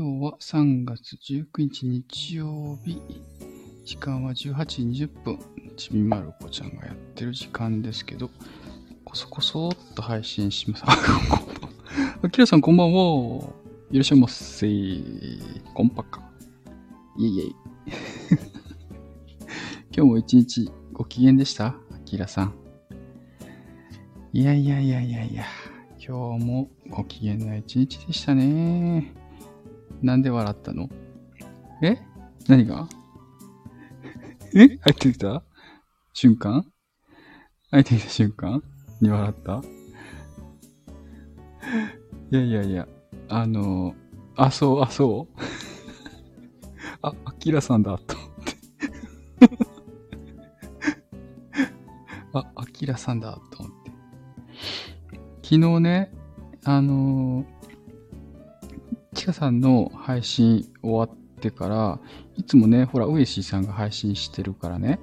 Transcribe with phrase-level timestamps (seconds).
[0.00, 3.02] 今日は3月19日日曜日。
[3.84, 5.40] 時間は18時20分。
[5.76, 8.30] ちびまる子ちゃんがやってる時間ですけど、
[9.04, 10.84] こそこそっと配信します。
[10.86, 11.48] あ、こんばんは。
[12.22, 13.52] あきらさんこんばんは。
[13.90, 14.68] いらっしゃいませ。
[15.74, 16.30] こんぱか。
[17.16, 17.42] いえいえ。
[19.92, 21.66] 今日も一日ご機嫌でした？
[21.66, 22.54] あきらさん。
[24.32, 25.44] いやいやいやいやいや。
[25.98, 29.17] 今日もご機嫌な一日でしたね。
[30.02, 30.88] なんで笑ったの？
[31.82, 31.98] え？
[32.48, 32.88] 何が？
[34.54, 34.68] え？
[34.68, 35.42] 入ってきた？
[36.12, 36.64] 瞬間？
[37.70, 38.62] 入ってきた瞬間？
[39.00, 39.62] に笑った？
[42.30, 42.88] いやいやいや、
[43.28, 43.94] あの、
[44.36, 45.40] あ、そう、あ、そう？
[47.02, 48.56] あ、アキラさんだ、と思って。
[52.34, 53.90] あ、アキラさんだ、と思って。
[55.42, 56.12] 昨日ね、
[56.64, 57.57] あのち
[59.28, 62.00] かさんの配信終わってから、
[62.36, 64.98] いつもね、ほら、ウエシーさんが配信してるからね、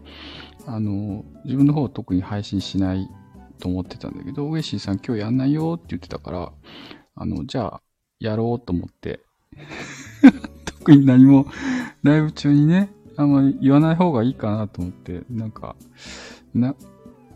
[0.65, 3.07] あの自分の方特に配信しない
[3.59, 6.51] と思ってたんだけど、ウエシーさん今日やんないよって言ってたから、
[7.15, 7.81] あの、じゃあ、
[8.19, 9.19] やろうと思って、
[10.65, 11.45] 特に何も
[12.01, 15.75] ライブ中にね、あんまり言わない方がいいかなと思って、なんか、
[16.55, 16.73] な、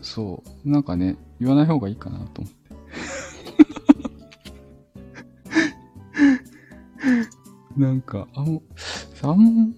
[0.00, 2.59] そう、なんかね、言わない方がいいかなと思って。
[7.76, 8.62] なんか、あ、もう、
[9.14, 9.74] 三、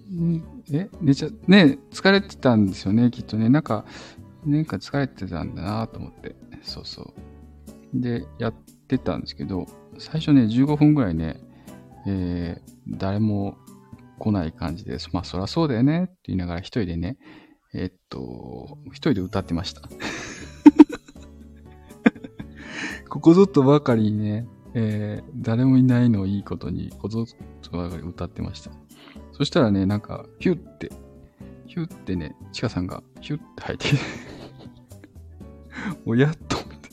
[0.73, 3.49] え、寝ちゃ、ね、疲れてたんですよね、きっとね。
[3.49, 3.85] なんか、
[4.45, 6.35] なんか疲れてたんだなと思って。
[6.63, 7.15] そうそ
[7.95, 8.01] う。
[8.01, 8.55] で、やっ
[8.89, 9.67] てたんですけど、
[9.99, 11.41] 最初ね、15分ぐらいね、
[12.07, 13.57] えー、誰も
[14.19, 15.11] 来ない感じです。
[15.13, 17.19] まあ、そらそうだよねって言いながら一人でね、
[17.75, 19.83] え、っと、一人で歌ってました。
[23.09, 27.27] ここぞとばかりにね、えー、誰もいないのをいいことに、こぞ
[27.63, 28.71] とばかり歌ってました。
[29.33, 30.91] そしたらね、なんか、ヒュッて、
[31.67, 34.01] ヒュッてね、チカさんがヒュッて入ってきて、
[36.07, 36.91] おやっと思って。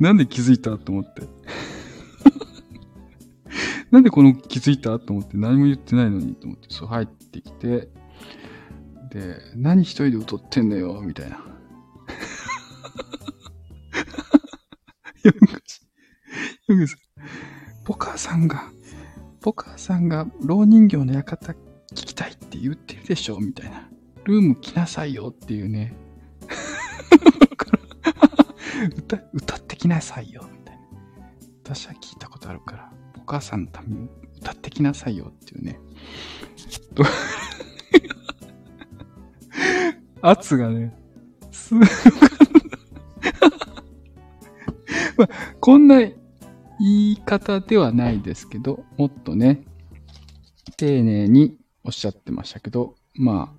[0.00, 1.22] なんで気づいたと思って。
[3.90, 7.88] なんでこの気づいたと思って何も言ってないのにと思って、そう入ってきて、
[9.10, 11.44] で、何一人で歌ってんのよ、みたいな。
[16.68, 16.98] ヨグさん、
[17.84, 18.70] ポカーさんが、
[19.40, 21.56] ポカーさんが老人形の館聞
[21.94, 23.88] きたいって言ってるでしょみたいな。
[24.24, 25.92] ルーム来なさいよっていうね。
[28.96, 30.82] 歌、歌ってきなさいよみたいな。
[31.64, 35.80] 私は聞いたことあるから、お母さんのために歌ってきなさいよっていうね。
[40.22, 40.96] 圧がね、
[41.50, 41.90] すごか
[45.18, 45.28] まあ、
[45.58, 46.00] こんな
[46.82, 49.62] 言い方ではないですけど、もっとね、
[50.76, 53.54] 丁寧におっしゃってましたけど、ま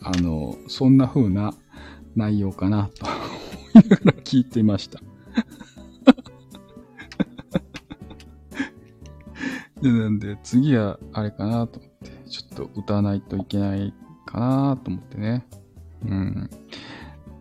[0.00, 1.52] あ、あの、そんな風な
[2.16, 3.14] 内容かなと思
[3.84, 5.00] いながら聞いていました。
[9.82, 13.92] でなんで、次はあれかなと思って、ちょっと歌わないといけない
[14.24, 15.46] かなと思ってね。
[16.06, 16.48] うん。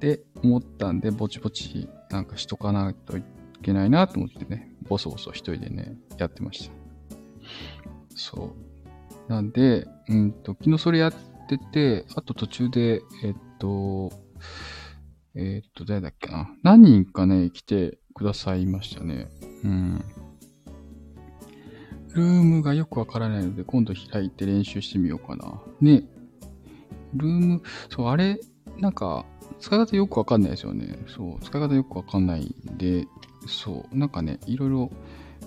[0.01, 3.23] で、思ったんで、ぼちぼちなんかしとかないとい
[3.61, 4.70] けないなと思ってね。
[4.91, 6.73] ボソボソ一人でね、やってました。
[8.13, 8.53] そ
[9.29, 9.31] う。
[9.31, 11.13] なんで、うんと、昨日それやっ
[11.47, 14.11] てて、あと途中で、えっと、
[15.33, 16.53] えっと、誰だっけな。
[16.61, 19.29] 何人かね、来てくださいましたね。
[19.63, 20.03] うん。
[22.13, 25.61] ルームがよくわからないので、今度開いて練習してみようかな。
[25.79, 26.03] ね。
[27.13, 28.41] ルーム、そう、あれ、
[28.77, 29.25] なんか、
[29.61, 30.99] 使い方よくわかんないですよね。
[31.07, 33.07] そう、使い方よくわかんないんで、
[33.47, 34.91] そう、なんかね、いろいろ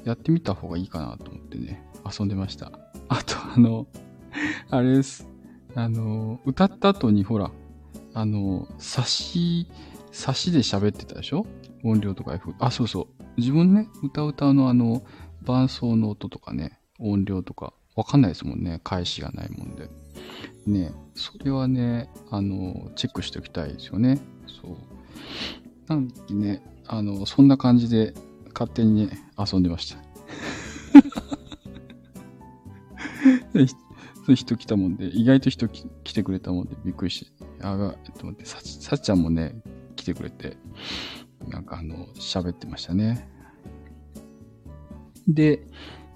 [0.04, 1.84] やってみた方がいいかなと思ってね、
[2.18, 2.72] 遊んでました。
[3.08, 3.86] あと、あの、
[4.70, 5.28] あれです。
[5.74, 7.50] あの、歌った後にほら、
[8.14, 9.68] あの、差し、
[10.12, 11.46] 差しで喋ってたでしょ？
[11.82, 12.54] 音量とか F。
[12.60, 13.24] あ、そうそう。
[13.36, 15.02] 自分ね、歌う歌のあの、
[15.42, 18.80] 伴奏の音とかね、音量とか、わかんないですもんね。
[18.84, 19.88] 返しがないもんで。
[20.66, 24.20] ね、それはね、あの、チェックしておきたいですよね。
[24.46, 24.76] そう。
[25.88, 28.14] なんでね、あの、そんな感じで
[28.52, 29.98] 勝手にね、遊んでました。
[34.34, 37.32] 人来たもんで、意外と人来てくれたもんでびっくりして、
[37.62, 39.54] あが、えっと待って、ささっちゃんもね、
[39.96, 40.56] 来てくれて、
[41.48, 43.28] なんかあの、喋ってましたね。
[45.28, 45.66] で、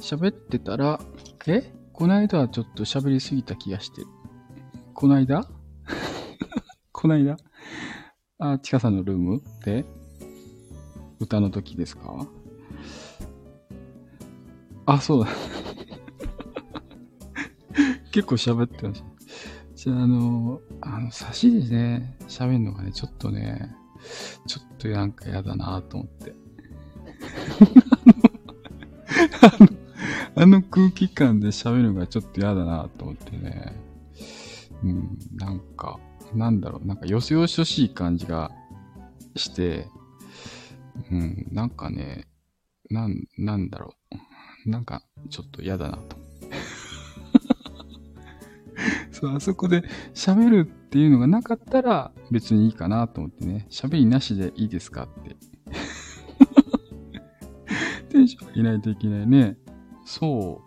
[0.00, 1.00] 喋ってたら、
[1.46, 1.72] え？
[1.92, 4.02] この間はちょっと喋りすぎた気がして。
[4.94, 5.48] この間？
[6.92, 7.36] この間？
[8.38, 9.84] あ、ちかさんのルームで？
[11.20, 12.26] 歌の時ですか？
[14.86, 15.30] あ、そうだ。
[18.10, 19.06] 結構喋ってました。
[19.74, 23.74] じゃあ、あの、あの、差しでね、喋るのがね、ちょっとね、
[24.46, 26.34] ちょっとなんか嫌だなと思って。
[29.42, 29.68] あの、
[30.42, 33.74] あの空気感で喋るのがちょっと嫌だなと思ってね。
[34.82, 35.98] うん、なんか、
[36.34, 38.50] なんだろう、なんかよそよそしい感じが
[39.36, 39.88] して、
[41.10, 42.26] うん、なんかね、
[42.90, 43.94] なん、なんだろ
[44.66, 44.70] う。
[44.70, 46.16] なんか、ちょっと嫌だなと。
[49.12, 49.82] そう、あそこで
[50.14, 53.66] 喋るっていうのがなかったら別にいいかなと思ってね。
[53.70, 55.36] 喋りなしでいいですかって。
[58.10, 59.56] テンション上げないといけないね。
[60.04, 60.62] そ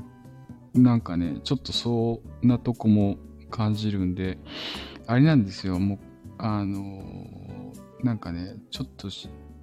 [0.74, 0.80] う。
[0.80, 3.18] なんかね、ちょっとそんなとこも
[3.50, 4.40] 感じるんで、
[5.08, 5.80] あれなんですよ。
[5.80, 6.00] もう、
[6.38, 9.10] あのー、なんかね、ちょっと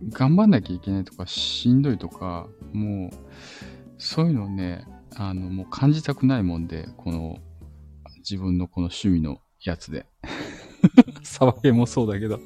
[0.03, 3.17] 頑張んなきゃいけないとか、しんどいとか、もう、
[3.99, 4.87] そういうのをね、
[5.17, 7.39] あの、もう感じたくないもんで、この、
[8.19, 10.07] 自分のこの趣味のやつで。
[11.25, 12.39] 騒げもそうだけど、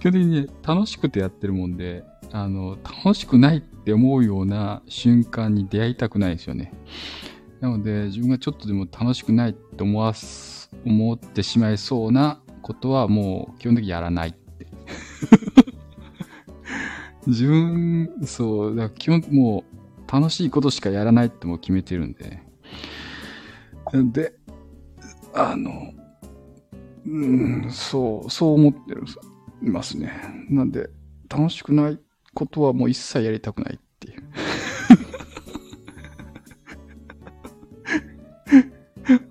[0.00, 6.72] 基本的にね、楽しくてやってるもんで、あの、楽しくないって思うような瞬間に出会いたくないですよね。
[7.60, 14.66] なので、自分がちょっとでも楽しくないって思わす、思ってしまいそうなことはもう基本的にやらないって。
[17.26, 19.64] 自分、そう、だから基本も
[20.08, 22.42] う楽しいことしかやらないってもう決めてるんで。
[23.92, 24.34] で、
[25.34, 25.92] あの、
[27.06, 27.26] う
[27.66, 29.02] ん、そう、そう思ってる
[29.62, 30.12] いますね。
[30.48, 30.90] なんで、
[31.28, 31.98] 楽しくない
[32.34, 34.22] ことはもう一切やりたくないっていう。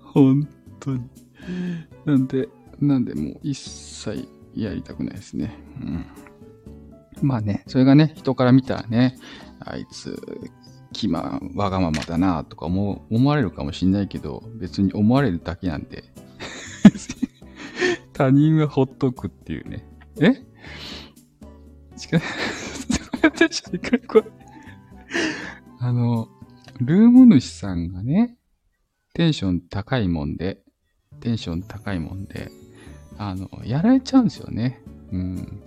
[0.00, 0.48] 本
[0.78, 1.08] 当に。
[2.04, 2.48] なんで、
[2.80, 5.54] なんでもう一切やりたくないですね。
[5.80, 6.04] うん。
[7.22, 9.16] まあね、それがね、人から見たらね、
[9.60, 10.20] あいつ、
[10.92, 16.04] 気ま、わがままだなとか思思われるかもしんないけど、別に思われるだけなんで、
[18.12, 19.86] 他人はほっとくっていうね。
[20.20, 20.26] え？
[20.26, 20.30] 違
[22.16, 22.20] う。
[25.78, 26.28] あの、
[26.80, 28.36] ルーム主さんがね、
[29.14, 30.62] テンション高いもんで、
[31.20, 32.50] テンション高いもんで、
[33.18, 34.82] あの、やられちゃうんですよね。
[35.12, 35.62] うん。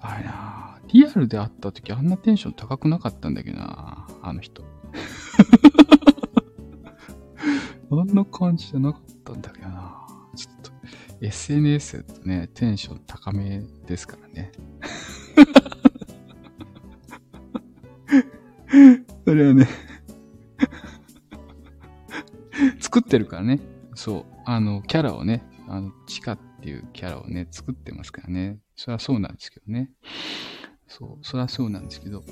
[0.00, 4.62] あれなぁリアルで会った時あんなテンション高くなかったんだけどなあの人。
[7.90, 10.70] あんな感じじゃなかったんだけどなちょっと、
[11.20, 14.52] SNS だとね、テンション高めですからね。
[19.24, 19.68] それはね
[22.80, 23.60] 作ってるからね。
[23.94, 24.24] そう。
[24.44, 28.58] あの、キャラをね、あの、チカっていうキャラをね、作ってますからね。
[28.76, 29.90] それはそうなんですけどね。
[30.98, 32.22] そう、それはそうなんですけど。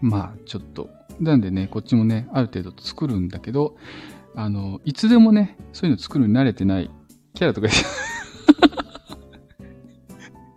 [0.00, 0.90] まあ、ちょっと。
[1.20, 3.76] なんでね、こっちもね、ある程度作るんだけど、
[4.34, 6.90] あの、いつでもね、そういうの作るに慣れてない
[7.34, 7.68] キャラとか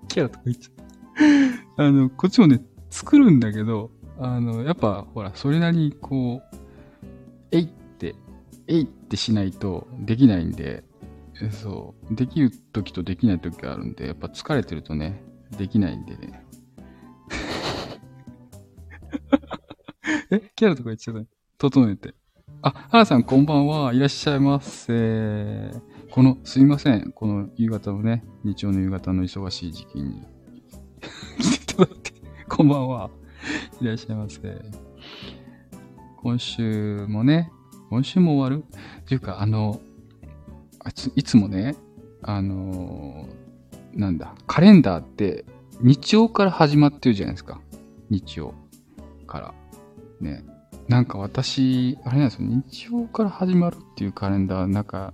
[0.08, 0.72] キャラとか言っちゃ
[1.84, 1.86] う。
[1.88, 6.58] あの、こっちもね、作るんだけど、あの、やっぱ、ほら、それなりにこう、
[7.52, 8.16] えいって、
[8.66, 10.84] えいってしないとできないんで、
[11.52, 15.22] そう、できる時とできない時があるんで、やっぱ疲れてるとね、
[15.58, 16.44] できないんでね。
[20.32, 21.22] えキャラとか言っちゃった
[21.58, 22.14] 整えて。
[22.62, 23.94] あ、原さんこんばんは。
[23.94, 25.72] いらっしゃいませ。
[26.12, 27.12] この、すいません。
[27.12, 30.24] この夕方のね、日曜の夕方の忙しい時期に
[31.40, 32.14] 来ていただいて、
[32.50, 33.10] こんばんは。
[33.80, 34.60] いらっしゃいませ。
[36.18, 37.52] 今週もね、
[37.90, 38.66] 今週も終わる？
[39.02, 39.80] っていうか、あの、
[41.16, 41.76] いつもね、
[42.22, 43.47] あのー、
[43.98, 45.44] なんだ、カレンダーって
[45.82, 47.60] 日曜から始まってるじゃないですか。
[48.10, 48.54] 日曜
[49.26, 49.54] から。
[50.22, 50.46] ね。
[50.88, 55.14] なんか私、あれなんですよ、日曜から始まるっていうカレンダー、なんか、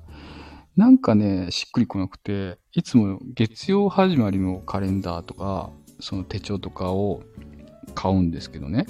[0.76, 7.24] なんかね、しっくりこなくて、いつも月曜始まりのカレンダーとか、その手帳とかを
[7.96, 8.86] 買うんですけどね。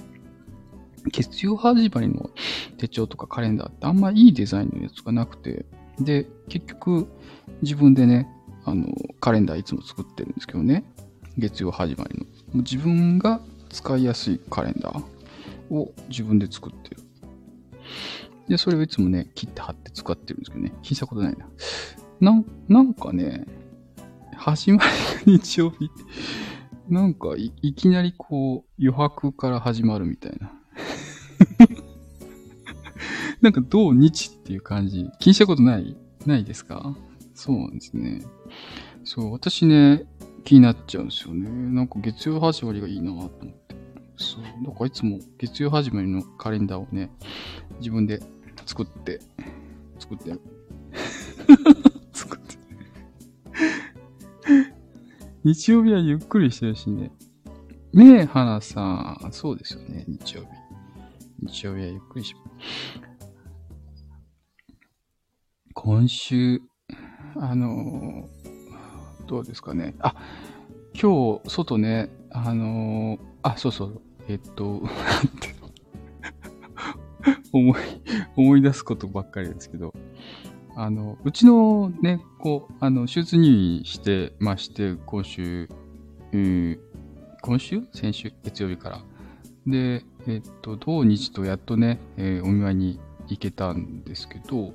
[1.11, 2.29] 月曜始まりの
[2.77, 5.65] 手帳とかカレンダーってあんまいいデザインのやつがなくて、
[5.99, 7.07] で、結局、
[7.61, 8.27] 自分でね、
[8.65, 8.87] あの、
[9.19, 10.83] カレンダーいつも作ってるんですけどね、
[11.37, 12.25] 月曜始まりの。
[12.61, 15.03] 自分が使いやすいカレンダー
[15.73, 16.97] を自分で作ってる。
[18.47, 21.47] で、それをいつもね、切って貼って使ってるんですけどね、聞いたことないな。
[22.31, 23.45] な、なんかね、
[24.35, 24.83] 始ま
[25.25, 25.89] りが日曜日、
[26.89, 30.51] なんかいいきなりこう余白から始まるみたいな。
[33.41, 36.95] なんか土日っていう感じ、気にしたことないないですか？
[37.33, 38.21] そうなんですね。
[39.03, 40.05] そう、私ね、
[40.43, 41.49] 気になっちゃうんですよね。
[41.49, 43.75] なんか月曜始まりがいいなと思って。
[44.17, 47.09] そう、だかいつも月曜始まりのカレンダーをね、
[47.79, 48.21] 自分で
[48.65, 49.19] 作って、
[49.99, 50.41] 作ってる。
[52.13, 52.57] 作って。
[55.43, 57.11] 日曜日はゆっくりしてるしね。
[57.93, 59.29] ねえ、花さん。
[59.31, 60.47] そうですよね、日曜日。
[61.39, 63.03] 日曜日はゆっくりします、
[65.73, 66.61] 今週、
[67.35, 68.29] あの、
[69.27, 69.95] どうですかね。
[69.99, 70.15] あ、
[70.99, 74.83] 今日、外ね、あの、あ、そうそう、えっと、
[77.51, 77.81] 思い、
[78.35, 79.93] 思い出すことばっかりですけど、
[80.75, 85.69] あの、うちのね、こう、あの、手術入院してまして、今週、
[86.31, 86.79] うん、
[87.41, 87.83] 今週？
[87.93, 88.33] 先週？
[88.43, 89.01] 月曜日から。
[89.67, 94.73] で、えっと、土日とやっとね、えー、お見舞いに行けたんですけど、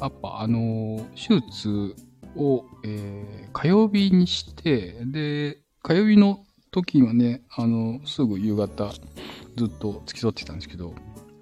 [0.00, 1.94] やっぱあの、手術
[2.36, 8.90] を、えー、火曜日にして、で、火曜日の時はね、あの、すぐ夕方
[9.56, 10.94] ずっと付き添ってたんですけど、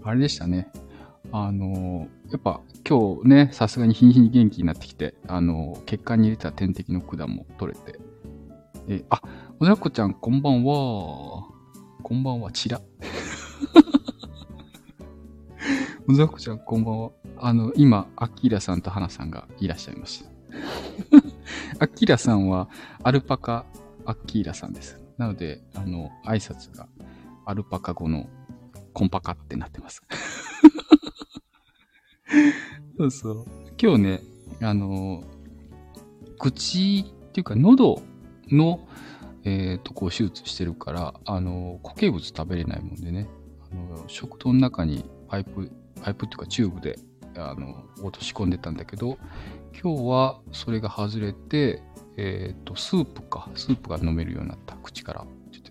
[0.04, 0.68] あれでしたね。
[1.32, 7.99] あの、やっぱ今日ね、さすがに日に日に元気になってきて、あの、血管に入れた点滴の管も取れて。
[8.87, 9.20] え、あ、
[9.58, 11.49] おざこちゃんこんばんは。
[12.04, 12.80] こんばんは、ちら。
[16.06, 17.11] おざこちゃんこんばんは。
[17.46, 20.26] あの、今、アキラさんとハナさんがいらっしゃいます。
[21.78, 22.70] アキラさんは、
[23.02, 23.66] アルパカ
[24.06, 24.98] アキーラさんです。
[25.18, 26.88] なので、あの、挨拶が
[27.44, 28.30] アルパカ語の
[28.94, 30.02] コンパカってなってます。
[32.96, 33.44] そうそう。
[33.78, 34.22] 今日ね、
[34.62, 35.22] あの、
[36.38, 38.00] 口っていうか喉
[38.48, 38.88] の、
[39.42, 43.28] えっ、ー、と、こう手術してるから、あの、固形物食べれないもんでね、
[43.70, 45.70] あの食道の中にパイプ、
[46.00, 46.98] パイプっていうかチューブで、
[47.36, 49.18] あの、落とし込んでたんだけど、
[49.80, 51.82] 今日はそれが外れて、
[52.16, 53.50] え、ー、と、スープか。
[53.56, 55.26] スープが飲めるようになった、口から。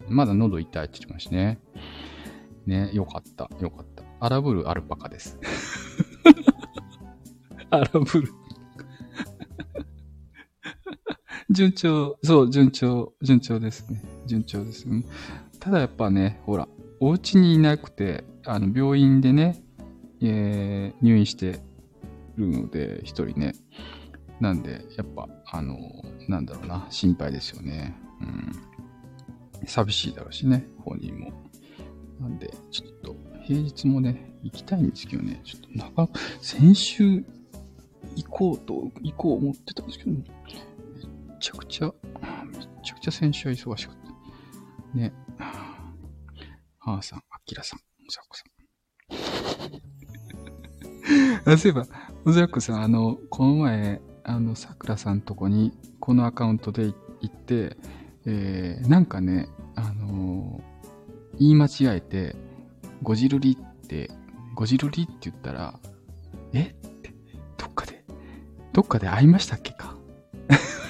[0.09, 1.59] まだ喉痛いって言ってましたね。
[2.65, 4.03] ね、よかった、よかった。
[4.19, 5.39] 荒ぶるアルパカです。
[7.69, 8.29] 荒ぶる。
[11.49, 14.01] 順調、そう、順調、順調ですね。
[14.25, 14.85] 順調です。
[15.59, 16.67] ただやっぱね、ほら、
[16.99, 19.62] お家にいなくて、あの、病院でね、
[20.23, 21.59] えー、入院して
[22.37, 23.53] るので、一人ね。
[24.39, 25.77] なんで、やっぱ、あの、
[26.27, 27.95] なんだろうな、心配ですよね。
[28.21, 29.67] うん。
[29.67, 31.31] 寂しいだろうしね、本人も。
[32.19, 36.09] なんで、ちょっと、平日もね、行きたいんですけどね、ちょっとなか、
[36.41, 37.23] 先週
[38.15, 40.23] 行こうと、行こう思ってたんですけど、め
[41.39, 41.93] ちゃくちゃ、
[42.45, 43.95] めちゃくちゃ先週は忙しかっ
[44.93, 44.97] た。
[44.97, 45.13] ね。
[46.79, 48.52] はあさん、あきらさん、むざこさん。
[51.45, 51.85] そういえば、
[52.23, 56.95] むざこさん、あの、この前、あの、さくらさんとこに、このアカウントで行
[57.27, 57.77] って、
[58.25, 62.35] えー、なんかね、あのー、言い間違えて、
[63.01, 64.09] ごじるりって、
[64.55, 65.79] ごじるりって言ったら、
[66.53, 66.61] え？
[66.61, 67.13] って、
[67.57, 68.05] どっかで、
[68.71, 69.97] どっかで会いましたっけか？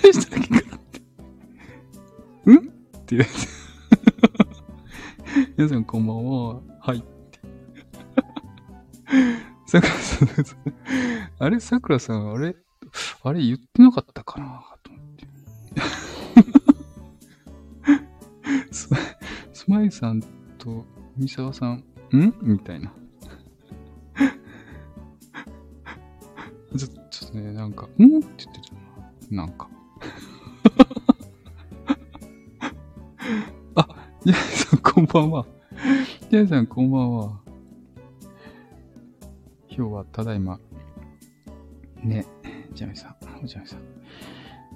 [0.03, 1.01] 会いましたっけかって。
[2.45, 2.57] うん？
[2.57, 3.37] って言われて。
[5.57, 6.61] 皆さんこんばんは。
[6.79, 7.03] はい。
[9.81, 9.93] さくら
[10.43, 10.59] さん、
[11.39, 12.55] あれさくらさん、あれ
[13.23, 15.25] あれ言ってなかったかなと思って。
[18.71, 18.87] ス
[19.51, 20.21] スマイルさん
[20.59, 20.85] と
[21.17, 21.83] 三沢さん、
[22.15, 22.35] ん？
[22.43, 22.93] みたいな。
[26.77, 27.87] ちょちょっとね、なんか、ん？
[27.87, 28.75] って言ってた
[29.31, 29.31] な。
[29.31, 29.67] なんか。
[33.73, 33.87] あ、
[34.23, 35.47] ジャイさんこんばんは。
[36.29, 37.41] ジャイさんこんばんは。
[39.75, 40.59] 今日はただいま、
[42.03, 42.27] ね、
[42.73, 43.79] ジャミさん、おジャミさん。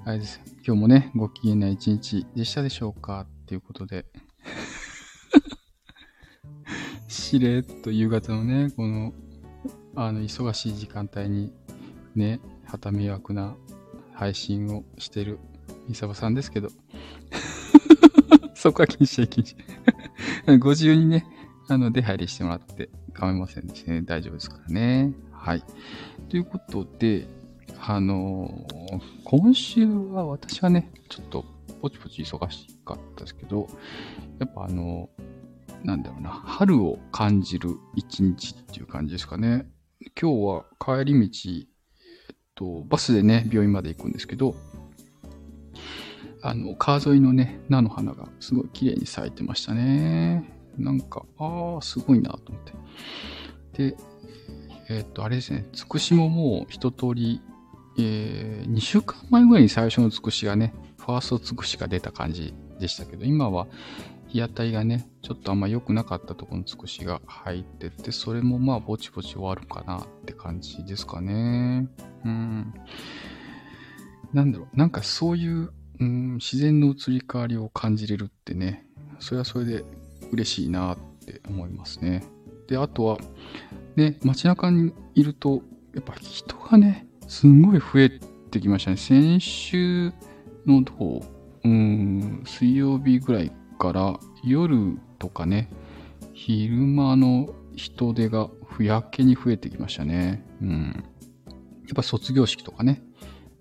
[0.04, 0.40] あれです。
[0.66, 3.20] 今日もね、ご機嫌な一日でしたでしょうか？
[3.20, 4.06] っていうことで。
[7.06, 9.14] しれっと夕方のね、この、
[9.94, 11.52] あの、忙しい時間帯に、
[12.16, 13.54] ね、はた迷惑な
[14.14, 15.38] 配信をしてる、
[15.88, 16.70] みさばさんですけど。
[18.52, 19.56] そこは気にしちゃい気にし
[20.58, 21.24] ご自由にね、
[21.70, 24.00] あの、出入りしてもらって構いませんですね。
[24.02, 25.12] 大丈夫ですからね。
[25.32, 25.62] はい。
[26.30, 27.28] ということで、
[27.78, 31.44] あのー、今週は私はね、ちょっと
[31.82, 33.68] ポチポチ忙しかったですけど、
[34.38, 39.66] やっぱあのー、なんだろうな、春を感じる一日っていう感じですかね。
[40.20, 41.50] 今日は帰り道、
[42.30, 44.56] えっと、バスでね、病院まで行くんですけど、
[46.42, 50.57] あの、川沿いのね、菜の花がすごい綺麗に咲いてましたね。
[50.78, 52.62] なんか、ああ、すごいなと思っ
[53.72, 53.90] て。
[53.90, 53.96] で、
[54.88, 57.40] えっと、あれですね、つくしももう一通り
[58.00, 63.66] えー、2週間前ぐらいに最初のつくしがね、ファーストつくしが出た感じでしたけど、今は、
[64.28, 71.88] 日当たりがね、ちょっとあんま良くなかったところの少しが入ってて、それもまあぼちぼち終わるかなって感じですかね。
[72.24, 72.72] うん。
[74.32, 78.86] なんだろう、なんかそういう、うん、自然の移り変わりを感じれるってね、
[79.18, 79.84] それはそれで
[80.32, 82.24] 嬉しいなって思いますね。
[82.68, 83.18] で、あとは、
[83.96, 85.62] ね、街中にいると、
[85.94, 88.10] やっぱ人がね、すんごい増え
[88.50, 88.96] てきましたね。
[88.96, 90.12] 先週
[90.66, 95.70] のどううん、水曜日ぐらいから夜とかね、
[96.32, 100.44] 昼間の人手がふやけに増えてきましたね。
[100.62, 101.04] うん。
[101.86, 103.02] やっぱ卒業式とかね、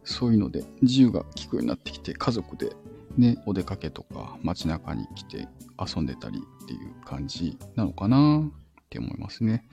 [0.04, 2.76] そういうので自由が利くようになってきて、家族で
[3.18, 5.48] ね、お出かけとか街中に来て
[5.80, 9.68] 遊んでたりっていう感じなのかなって思いますね。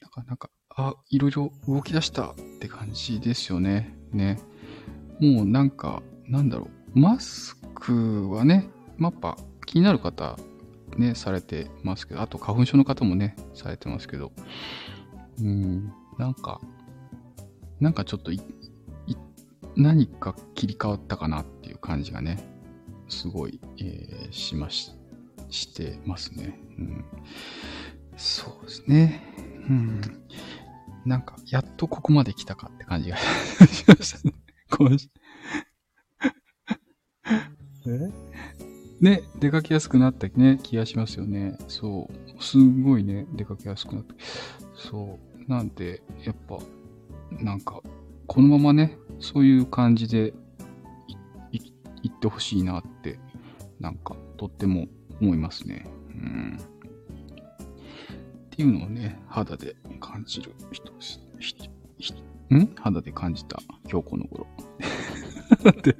[0.00, 3.96] なかなか、あ、いろいろ動き出したって感じですよね。
[4.12, 4.38] ね。
[5.20, 6.98] もうなんか、なんだろう。
[6.98, 8.68] マスクはね、
[9.00, 10.38] やっぱ気になる方、
[10.96, 14.32] ね、されてますけど、あと花粉症の方もね、されてますけど、
[15.40, 16.60] うん、なんか、
[17.80, 18.30] なんかちょっと
[19.76, 22.46] 何か切り替わったかなっていう感じがね、
[23.08, 24.92] すごい、えー、しまし、
[25.52, 26.58] してますね。
[26.78, 27.04] うん、
[28.16, 29.22] そうですね。
[29.68, 30.00] うん。
[31.04, 34.34] なんか、やっとここまで来たかって感じがしましたね。
[34.70, 34.88] 今
[39.00, 41.56] ね、出かけやすくなったね、気がしますよね。
[41.66, 42.42] そう。
[42.42, 44.14] すんごいね、出かけやすくなった。
[44.76, 45.50] そう。
[45.50, 46.58] なんで、やっぱ、
[47.42, 47.82] なんか、
[48.28, 50.32] このままね、そういう感じで
[51.50, 53.18] いってほしいなって、
[53.80, 54.86] なんか、とっても
[55.22, 55.86] 思いますね。
[56.14, 56.58] うん。
[56.58, 61.20] っていうのをね、肌で感じる人です。
[62.52, 62.74] ん？
[62.76, 64.46] 肌で感じた今日この頃。
[65.70, 65.96] って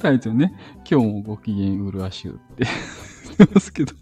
[0.00, 0.54] タイトルね、
[0.90, 2.64] 今日もご機嫌うるわしゅうって
[3.38, 3.94] 言ってますけど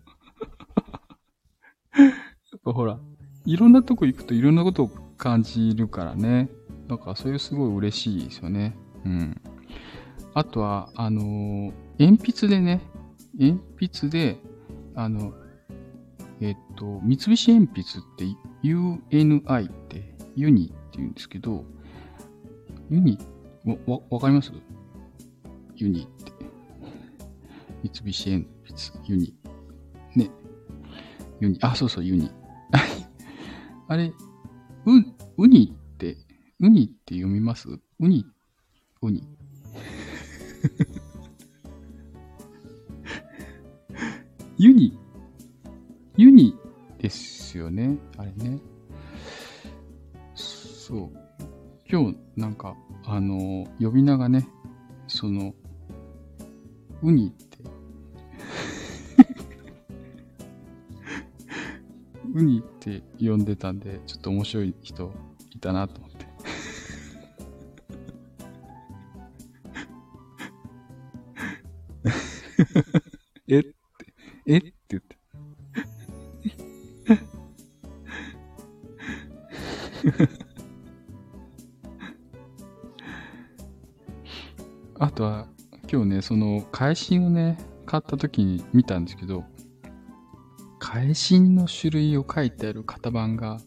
[1.99, 2.09] や
[2.57, 2.99] っぱほら、
[3.44, 6.51] いろんなとこ行くといろんなことを感じるからね。
[6.88, 8.77] だからそれすごい嬉しいですよね。
[9.05, 9.40] うん。
[10.35, 12.81] あとは、あのー、鉛筆でね、
[13.38, 14.38] 鉛筆で、
[15.02, 15.32] あの、
[16.42, 18.26] えっと、三菱鉛筆って
[18.62, 21.64] UNI ってユニって言うんですけど、
[22.90, 23.18] ユニ、
[23.64, 24.52] わ、わ、わかります？
[25.76, 26.32] ユニって。
[27.82, 29.34] 三菱鉛筆、ユニ。
[30.16, 30.30] ね。
[31.40, 32.30] ユニ、あ、そうそう、ユニ。
[33.88, 34.14] あれ、う、
[35.38, 36.18] ウニって、
[36.60, 37.70] ウニって読みます？
[37.70, 38.26] ウニ、
[39.00, 39.26] ウニ。
[44.58, 44.89] ユニ、
[47.81, 47.99] ね。
[48.19, 48.61] あれね。
[50.35, 51.11] そう。
[51.90, 54.47] 今日なんか、あの、呼び名がね、
[55.09, 55.55] その、
[57.03, 57.59] ウニって。
[62.35, 65.11] ウニって呼んでたんで、ちょっと面白い人
[65.51, 66.27] いたなと思って。
[73.49, 73.75] えって、
[74.47, 74.80] えって
[86.00, 89.44] は、今日ね、その、会心をね、買った時に見たんですけど、
[90.78, 93.58] 会心の種類を書いてある型番が、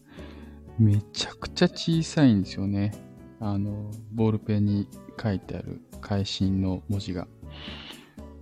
[0.78, 2.92] めちゃくちゃ小さいんですよね。
[3.40, 4.88] あの、ボールペンに
[5.22, 7.28] 書いてある会心の文字が。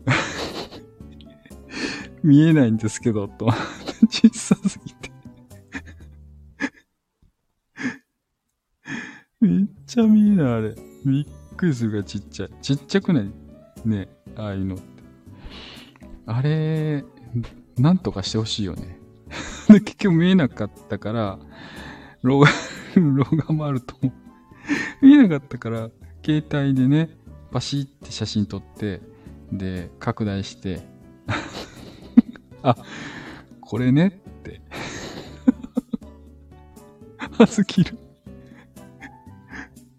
[2.23, 3.49] 見えないんですけど、と。
[4.09, 5.13] 小さすぎて
[9.41, 10.75] めっちゃ見えない、あれ。
[11.05, 11.27] びっ
[11.57, 12.51] くりするがちっちゃい。
[12.63, 13.42] ちっちゃくない？
[13.85, 14.85] ね、ああいうのって。
[16.27, 17.05] あれ、
[17.77, 18.99] なんとかしてほしいよね。
[19.69, 21.39] で結局見えなかったから、
[22.23, 22.51] 老眼、
[23.17, 24.13] 老眼もあると思
[25.03, 25.07] う。
[25.07, 25.91] 見えなかったから、
[26.25, 27.17] 携帯でね、
[27.51, 29.01] パシーって写真撮って、
[29.53, 30.81] で、拡大して、
[32.63, 32.77] あ、
[33.61, 34.07] これね？
[34.07, 34.11] っ
[34.43, 34.61] て。
[37.33, 37.99] はずきる。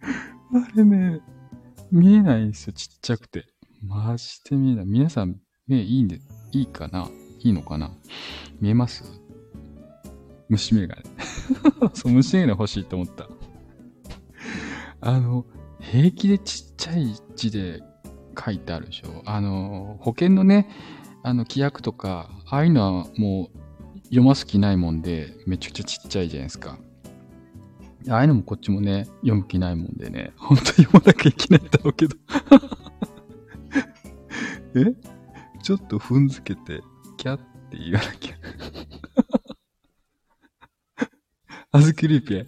[0.02, 1.20] あれね、
[1.92, 3.53] 見えないんですよ、ちっちゃくて。
[3.86, 4.86] マジで見えない。
[4.86, 5.36] 皆さん、
[5.68, 6.22] 目いいんで、
[6.54, 7.10] いいかな？
[7.42, 7.92] いいのかな？
[8.62, 9.04] 見えます？
[10.48, 11.04] 虫眼鏡。
[11.94, 13.28] そう、虫眼鏡欲しいと思った。
[15.02, 15.46] あの、
[15.82, 17.84] 平気でちっちゃい字で
[18.42, 19.22] 書いてあるでしょ？
[19.26, 20.70] あの、保険のね、
[21.22, 26.78] あの、規約とか、ああいうのはもう読ます気ないもんで、めちゃくちゃちっちゃいじゃないですか。
[28.10, 32.16] ああいうのもこっちもね、読む気ないもんでね、ほんと読まなきゃいけないんだろうけど。
[34.76, 34.96] え？
[35.62, 36.82] ちょっと踏んづけて、
[37.18, 38.36] キャって言わなきゃ。
[41.72, 42.48] あずきルーペ。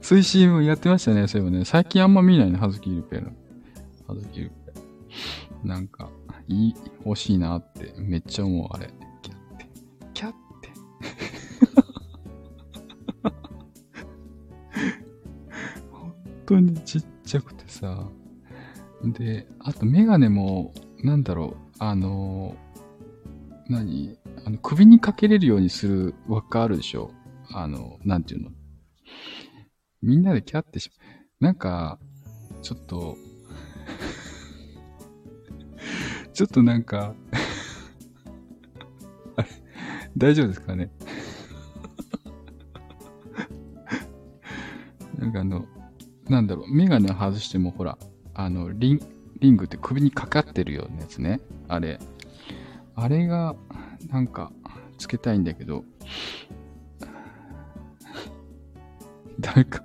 [0.00, 1.64] そういう CM やってましたね、そういえばね。
[1.64, 3.30] 最近あんま見ないね、はずきルペの。
[4.06, 4.54] はずきルペ。
[5.64, 6.10] なんか、
[6.46, 8.90] いい、欲しいなってめっちゃ思う、あれ。
[9.22, 9.68] キャって。
[10.14, 10.72] キャって。
[15.92, 16.14] 本
[16.46, 18.08] 当にちっちゃくてさ。
[19.04, 22.56] で、あとメガネも、なんだろう、あの、
[23.68, 24.18] 何？
[24.44, 27.12] あの、首にかけれるようにする輪っかあるでしょ？
[27.50, 28.50] あの、なんていうの？
[30.02, 30.90] みんなでキャってし、
[31.40, 31.98] なんか、
[32.62, 33.16] ちょっと
[36.34, 37.14] ちょっとなんか
[39.36, 39.48] あれ、
[40.16, 40.90] 大丈夫ですかね？
[45.18, 45.64] なんかあの、
[46.28, 47.98] なんだろう、メガネ外してもほら、
[48.34, 49.00] あの、リン、
[49.40, 51.40] リングって首にかかってるようなやつね。
[51.68, 51.98] あれ。
[52.94, 53.56] あれが、
[54.08, 54.52] なんか、
[54.98, 55.84] つけたいんだけど、
[59.40, 59.82] ダメか。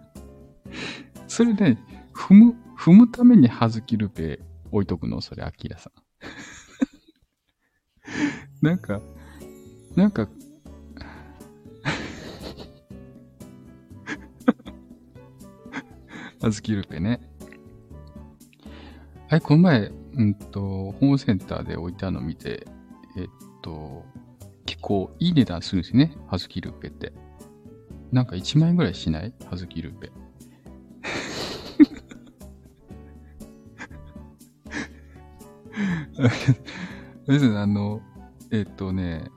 [1.27, 1.77] それで、
[2.13, 4.39] 踏む、踏むためにはずきルペ
[4.71, 5.21] 置いとくの？
[5.21, 5.93] それ、アキラさん。
[8.65, 9.01] なんか、
[9.95, 10.27] なんか、
[16.43, 17.21] あずきルペね。
[19.29, 22.67] はい、この前、うんと、ホームセンターで置いたの見て、
[23.17, 23.27] えっ
[23.61, 24.03] と、
[24.65, 26.17] 結構いい値段するんですね。
[26.27, 27.13] はずきルペって。
[28.11, 29.33] なんか1万円ぐらいしない？
[29.49, 30.11] はずきルーペ。
[37.25, 38.01] 別にあの、
[38.51, 39.31] えっとね、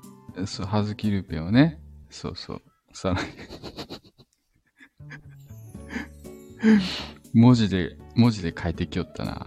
[0.45, 3.29] そう、はずきルペをね、そうそう、さらに
[7.35, 9.46] 文字で、文字で書いてきよったな。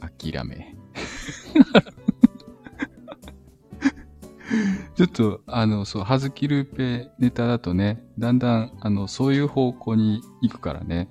[0.00, 0.76] 諦め。
[4.94, 11.08] ちょっと、あの、そう、はずきルーペネタだとね、だんだん、あの、そういう方向に行くからね、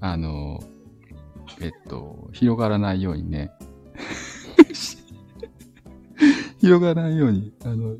[0.00, 0.62] あの、
[1.60, 3.52] えっと、広がらないようにね、
[6.60, 7.96] 広がらないように、あの、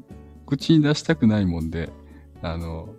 [0.46, 1.90] 口に出したくないもんで、
[2.42, 2.94] あの、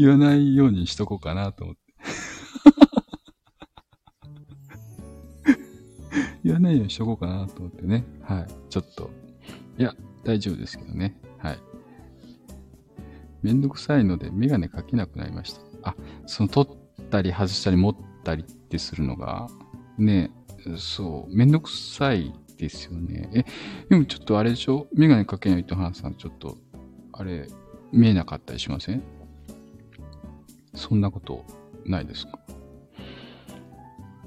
[0.00, 1.82] 言わないようにしとこうかなと思って。
[6.42, 8.06] 言わないようにしとこうかなと思ってね。
[8.22, 8.46] はい。
[8.70, 9.10] ちょっと。
[9.78, 11.20] いや、大丈夫ですけどね。
[11.36, 11.58] はい。
[13.42, 15.60] めんどくさいのでメガネかけなくなりました。
[15.82, 16.72] あ、その取っ
[17.10, 19.48] たり外したり持ったりってするのが、
[19.98, 20.30] ね、
[20.78, 23.28] そう、めんどくさいですよね。
[23.34, 23.44] え、
[23.90, 24.86] でもちょっとあれでしょ？
[24.94, 26.56] メガネかけないとハンさん、ちょっと、
[27.12, 27.48] あれ、
[27.92, 29.02] 見えなかったりしません？
[30.74, 31.44] そんなこと
[31.84, 32.38] ないですか？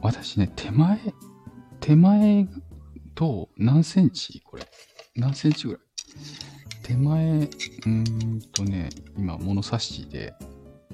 [0.02, 1.00] 私ね、手前、
[1.80, 2.48] 手前
[3.16, 4.42] と何センチ？
[4.42, 4.64] これ。
[5.16, 5.82] 何センチぐらい？
[6.84, 10.34] 手前、うーんとね、今物差しで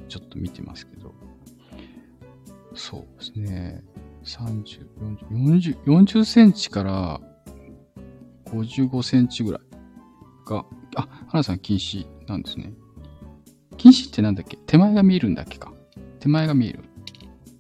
[0.07, 1.15] ちょっと見てますけど、
[2.75, 3.83] そうですね。
[4.23, 7.19] 30、40、40, 40センチから
[8.45, 9.62] 55センチぐらい
[10.45, 12.73] が、あ、花さん禁止なんですね。
[13.80, 14.58] 禁止ってなんだっけ？
[14.58, 15.72] 手前が見えるんだっけか？
[16.20, 16.84] 手前が見える。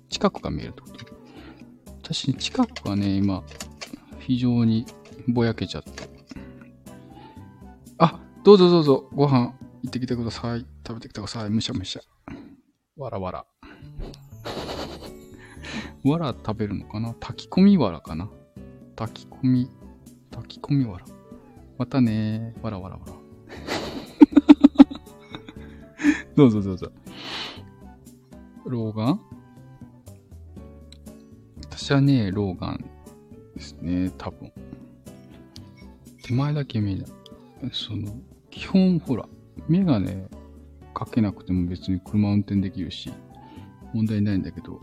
[0.09, 0.97] 近くが見えるってこと？
[2.03, 3.41] 私、近くはね、今、
[4.19, 4.85] 非常に
[5.29, 6.09] ぼやけちゃって。
[7.99, 9.53] あ、どうぞどうぞ、ご飯
[9.83, 10.65] 行ってきてください。
[10.85, 11.49] 食べてきてください。
[11.49, 12.01] むしゃむしゃ。
[12.97, 13.45] わらわら。
[16.03, 17.13] わら食べるのかな？
[17.13, 18.29] 炊き込みわらかな？
[18.97, 19.71] 炊き込み、
[20.31, 21.05] 炊き込みわら。
[21.77, 23.13] またねわらわらわら。
[26.39, 26.89] どうぞどうぞ。
[28.65, 29.19] 老眼？
[31.59, 32.85] 私はね、老眼
[33.55, 34.49] ですね、多分。
[36.23, 37.07] 手前だけ見えない。
[37.73, 38.07] その、
[38.49, 39.27] 基本ほら、
[39.67, 40.29] メガネ
[40.93, 43.11] かけなくても別に車運転できるし、
[43.93, 44.79] 問題ないんだけど、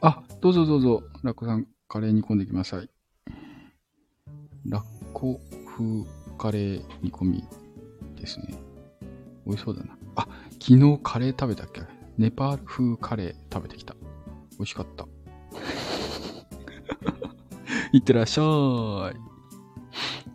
[0.00, 2.88] あ、どうぞどうぞ、ラッコさん、カレー煮込んできなさい。
[4.68, 6.04] ラッコ風
[6.38, 7.44] カレー煮込み
[8.14, 8.54] ですね。
[9.44, 9.98] 美味しそうだな。
[10.64, 11.82] 昨日カレー食べたっけ？
[12.18, 13.96] ネパール風カレー食べてきた。
[14.52, 15.08] 美味しかった。
[17.92, 18.44] いってらっしゃい。
[18.46, 18.50] い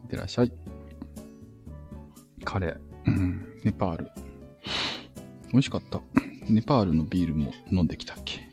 [0.05, 0.51] ってらっしゃい。
[2.43, 2.77] カレー。
[3.05, 4.11] うん、ネパール。
[5.53, 6.01] 美味しかった。
[6.49, 8.49] ネパールのビールも飲んできたっけ？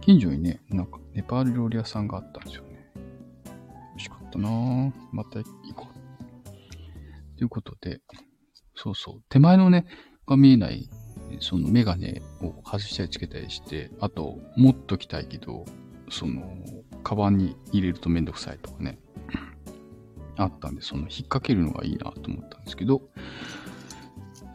[0.00, 2.90] 近所にね、なんかネパール料理屋さんがあったんですよね。
[3.44, 3.50] 美
[3.96, 4.90] 味しかったなぁ。
[5.12, 5.94] また行こう。
[7.36, 8.00] ということで、
[8.74, 9.22] そうそう。
[9.28, 9.84] 手前のね、
[10.26, 10.88] が見えない
[11.40, 15.64] そのメガネを外したりつけたりして、あと、持っときたいけど、
[16.10, 16.56] その、
[17.02, 18.98] カバンに入れるとめんどくさいとかね、
[20.36, 23.02] あったんで、その、引っ掛けるのがいいなと思ったんですけど、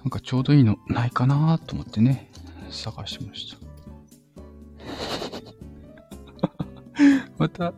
[0.04, 2.32] なんかちょうどいいのないかなと思ってね、
[2.70, 3.58] 探しました。
[7.38, 7.74] また、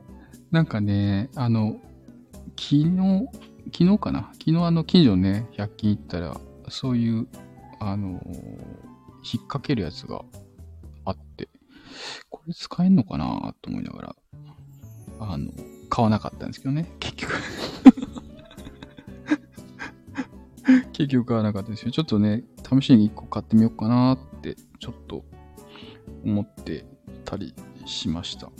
[0.51, 1.81] なんかね、あの、
[2.57, 3.27] 昨日、
[3.73, 4.29] 昨日かな？
[4.33, 7.27] 昨日あの近所ね、100均行ったら、そういう、
[7.91, 8.21] あの、
[9.23, 10.23] 引っ掛けるやつが
[11.05, 11.49] あって、
[12.29, 14.15] これ使えんのかなと思いながら、
[15.19, 15.51] あの、
[15.89, 17.33] 買わなかったんですけどね、結局
[20.93, 21.91] 結局買わなかったですよ。
[21.91, 25.23] ちょっとね、試しに1個買ってみようかなって、ちょっと
[26.23, 26.85] 思って
[27.25, 27.53] たり
[27.85, 28.51] しました。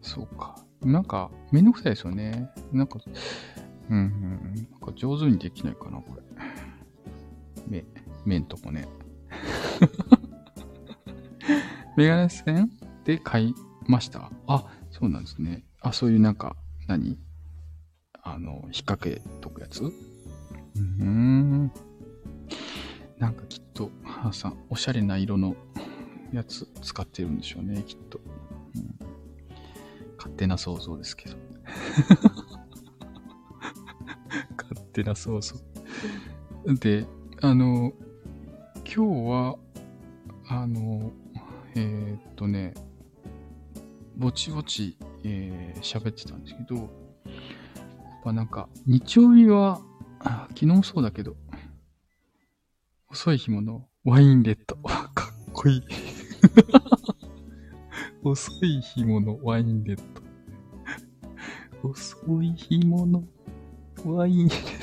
[0.00, 0.56] そうか。
[0.82, 2.50] なんか、めんどくさいですよね。
[2.72, 3.00] なんか、
[3.92, 6.22] うん、うん、なんか上手にできないかな、これ。
[7.68, 7.84] 目、
[8.24, 8.88] 目んとこね。
[11.96, 12.70] メガネ線
[13.04, 13.54] で買い
[13.86, 14.30] ました？
[14.46, 15.64] あ、そうなんですね。
[15.82, 16.56] あ、そういうなんか、
[16.88, 17.18] 何？
[18.22, 19.84] あの、引っ掛けとくやつ？
[19.84, 21.70] うん。
[23.18, 25.54] なんかきっと、母さん、おしゃれな色の
[26.32, 28.20] やつ使ってるんでしょうね、きっと。
[28.74, 28.96] うん、
[30.16, 31.36] 勝手な想像ですけど。
[34.92, 35.56] 勝手な想像。
[36.78, 37.06] で、
[37.40, 37.92] あの、
[38.84, 38.96] 今日
[39.30, 39.56] は、
[40.48, 41.12] あの、
[41.74, 42.74] えー、っとね、
[44.16, 46.88] ぼちぼち、えー、喋ってたんですけど、やっ
[48.22, 49.80] ぱなんか、日曜日は、
[50.54, 51.36] 昨日そうだけど、
[53.10, 54.76] 遅い日ものワインレッド。
[54.86, 55.82] かっこいい。
[58.22, 60.00] 遅い日ものワインレッ
[61.82, 61.88] ド。
[61.88, 63.24] 遅い日もの
[64.04, 64.81] ワインレッド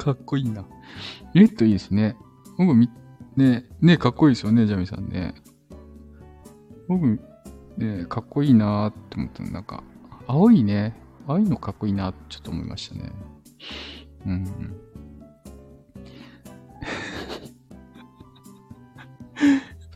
[0.00, 0.64] かっこいいな。
[1.34, 2.16] レッドいいですね。
[2.56, 2.88] 僕み、
[3.36, 5.34] ね、ね、かっこいいですよね、ジャミさんね。
[6.88, 7.20] 僕、
[7.76, 9.84] ね、かっこいいなーって思ったのなんか、
[10.26, 13.12] 青いね、青いのかっこいいなってちょっと思いましたね。
[14.26, 14.44] うん。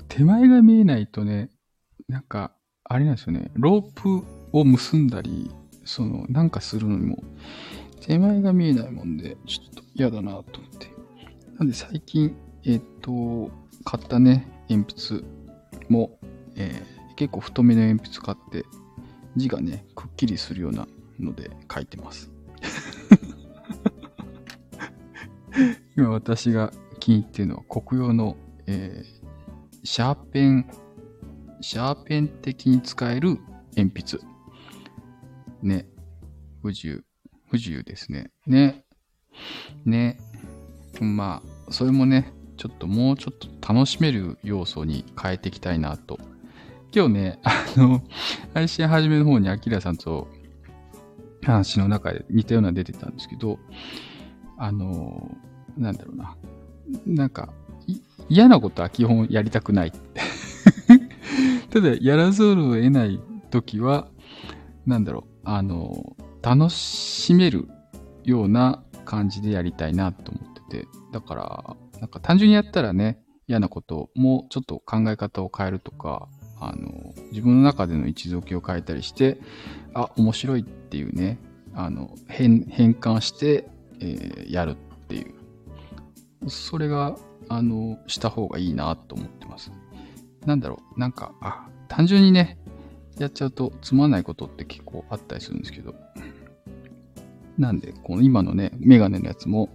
[0.08, 1.48] 手前が見えないとね、
[2.08, 2.52] なんか、
[2.84, 5.50] あれなんですよね、ロープを結んだり、
[5.86, 7.24] その、なんかするのにも、
[8.02, 10.88] 手前が見えないもんで、ちょっと嫌だなと思って。
[11.58, 13.50] なんで最近、えっ、と、
[13.84, 15.24] 買ったね、鉛筆
[15.88, 16.18] も、
[16.56, 18.64] えー、結構太めの鉛筆買って、
[19.36, 22.30] 字がね、くっきりするようなので書いてます。
[25.96, 29.06] 今私が気に入ってるのは国用の、えー、
[29.84, 30.66] シャーペン、
[31.60, 33.38] シャーペン的に使える
[33.76, 34.18] 鉛筆。
[35.62, 35.86] ね。
[36.62, 37.04] 不自由。
[37.46, 38.30] 不自由ですね。
[38.46, 38.83] ね。
[39.84, 40.18] ね。
[41.00, 46.18] まあ、それもね、ちょっともうちょっと楽しめる要素に変えていきたいなと。
[46.94, 48.02] 今日ね、 あの、
[48.54, 50.28] 配信始めの方にアキラさんと
[51.42, 53.58] 話の中で似たような出てたんですけど、
[54.56, 55.36] あの、
[55.76, 56.36] なんだろうな。
[57.04, 57.52] なんか、
[58.28, 59.92] 嫌なことは基本やりたくない。
[61.70, 63.20] ただ、やらざるを得ない
[63.50, 64.06] 時は、
[64.86, 67.68] なんだろう、あの、楽しめる
[68.22, 76.28] ような感じでやりたいなと思ってて、だから、なんか単純にやったらね、嫌なこともちょっと考え方を変えるとか、
[76.60, 79.38] あの、自分の中での位置づけを変えたりして、
[79.92, 81.38] あ、面白いっていうね、
[81.74, 83.68] あの、変、変換して、
[84.00, 84.74] えー、やるっ
[85.08, 85.34] ていう。
[86.48, 87.16] それが
[87.48, 89.72] あの、した方がいいなと思ってます。
[90.46, 92.58] なんだろう、なんか、あ、単純にね、
[93.18, 95.94] やっちゃうとつまんないことって結構あったりするんですけど、
[97.58, 99.68] なんで、この今のね、メガネのやつも、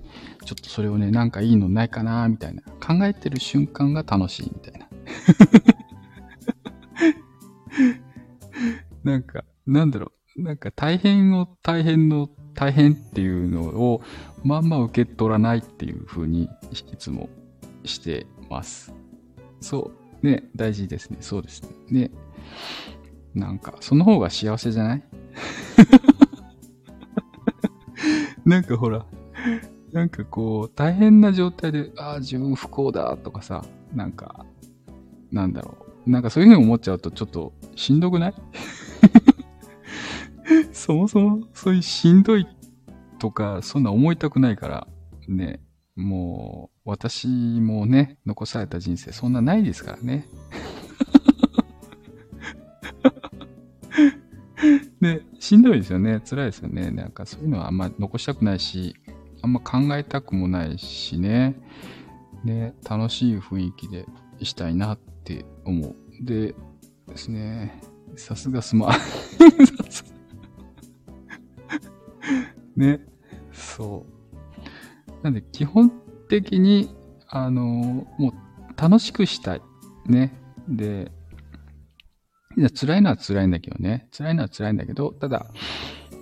[0.46, 4.89] ちょっとそれをね、なんかいいのないかなみたいな、考えてる瞬間が楽しいみたいな。
[9.04, 14.02] なんか、なんだろう、なんか大変を大変の大変っていうのを
[14.44, 16.50] まんま受け取らないっていう風に
[16.92, 17.30] いつも
[17.86, 18.94] してます。
[19.62, 20.26] そう。
[20.26, 21.18] ね、大事ですね。
[21.22, 22.10] そうですね。
[22.10, 22.12] ね。
[23.34, 25.04] なんか、その方が幸せじゃない？
[28.45, 29.05] なんかほら、
[29.91, 34.45] なんかこう、大変な状態で、ああ、自分不幸だとかさ、なんか、
[35.31, 36.09] なんだろう。
[36.09, 38.33] なんかそういうふうに思っちゃうとちょっとしんどくない？
[40.73, 42.47] そもそもそういうしんどい
[43.19, 44.88] とか、そんな思いたくないから、
[45.27, 45.62] ね、
[45.95, 50.25] もう、私もね、残された人生そんなないですからね。
[55.02, 56.22] で、しんどいですよね。
[56.26, 56.91] 辛いですよね。
[56.91, 58.95] なんかそういうのはあんま残したくないし、
[59.41, 61.56] あんま考えたくもないしね。
[62.43, 64.06] で、楽しい雰囲気で
[64.41, 65.95] したいなって思う。
[66.22, 66.56] で
[67.08, 67.82] ですね、
[68.15, 68.89] さすがスマ、
[72.76, 73.02] ね、
[73.52, 74.19] そう。
[75.24, 75.91] なんで基本
[76.30, 76.95] 的に、
[77.28, 79.62] あの、もう楽しくしたい。
[80.06, 80.34] ね。
[80.67, 81.12] で、
[82.67, 84.08] 辛いのは辛いんだけどね。
[84.12, 85.48] 辛いのは辛いんだけど、ただ、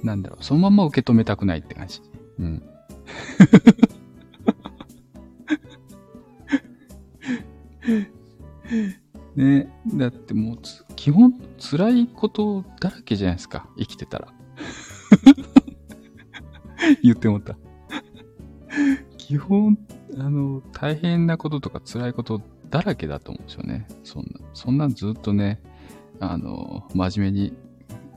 [0.03, 2.01] なんだろう、そのまま受け止めたくないって感じ。
[2.39, 2.63] うん。
[9.35, 10.57] ねだってもう、
[10.95, 13.69] 基本辛いことだらけじゃないですか。
[13.77, 14.27] 生きてたら。
[17.01, 17.57] 言ってもった。
[19.17, 19.77] 基本、
[20.17, 23.87] あの、大変なこととか辛いことだらけだと思うんですよね。
[24.03, 25.61] そんな、そんなんずっとね、
[26.19, 27.53] あの、真面目に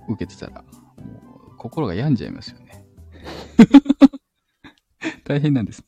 [0.09, 0.69] 受けてたら、も
[1.53, 2.85] う心が病んじゃいますよね。
[5.25, 5.85] 大変なんです。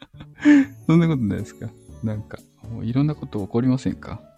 [0.86, 1.68] そんなことないですか？
[2.02, 2.38] なんか、
[2.70, 4.20] もういろんなこと起こりませんか？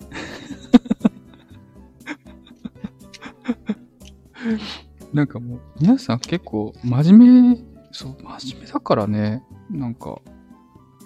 [5.12, 7.58] なんかもう、皆さん結構真面目、
[7.92, 10.20] そう、真面目だからね、なんか、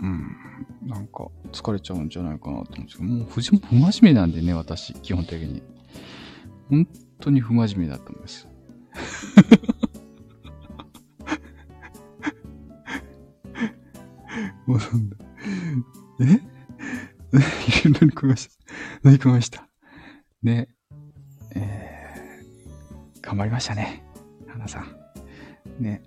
[0.01, 0.37] うん、
[0.83, 3.43] なんか疲れちゃうんじゃないかなと思うんですけど、もう不不
[3.75, 5.63] 真面目なんでね、私、基本的に。
[6.73, 6.89] 本
[7.21, 8.49] 当に不真面目だったんです。
[14.65, 15.17] もうそんな、
[16.21, 16.41] え？
[17.85, 18.53] 何食いました
[19.03, 19.69] 何食いました
[20.43, 20.69] ね、
[21.55, 24.03] えー、頑張りましたね。
[24.49, 24.97] 花さん。
[25.79, 26.03] ね。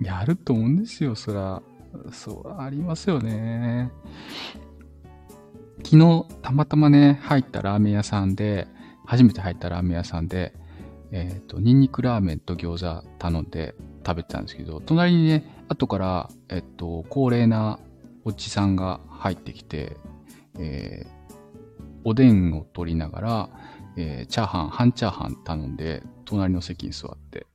[0.00, 1.62] やると思うんですよ、そら。
[2.10, 3.92] そう、ありますよね。
[5.84, 8.66] 昨日、たまたまね、入ったラーメン屋さんで、
[9.06, 10.54] 初めて入ったラーメン屋さんで、
[11.12, 17.78] えっ、ー、と、ニンニクラーメンと餃子頼んで食べてたんですけど、隣にね、後から、えっ、と、高齢な
[18.24, 19.96] おじさんが入ってきて、
[20.58, 21.34] えー、
[22.04, 23.50] おでんを取りながら、
[23.96, 27.46] えー、チャーハン、半チャーハン頼んで、隣の席に座って、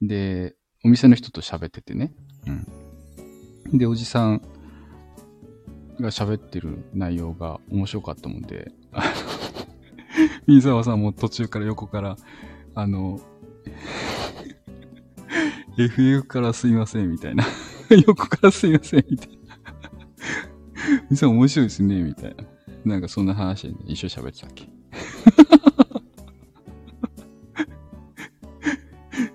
[0.00, 0.54] で、
[0.84, 2.14] お店の人と喋っててね、
[2.46, 3.78] うん。
[3.78, 4.42] で、おじさん
[6.00, 8.72] が喋ってる内容が面白かったもんで、
[10.46, 12.16] 水沢さんも途中から横から、
[12.74, 13.20] あの、
[15.78, 17.44] FF からすいません、みたいな。
[18.06, 19.34] 横からすいません、みたいな。
[21.10, 22.44] 水沢面白いですね、みたいな。
[22.84, 24.68] なんかそんな話で、ね、一緒に喋ってたっけ？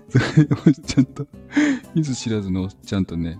[0.08, 1.26] それでもちゃんと、
[1.94, 3.38] 見ず知らずのおっちゃんとね、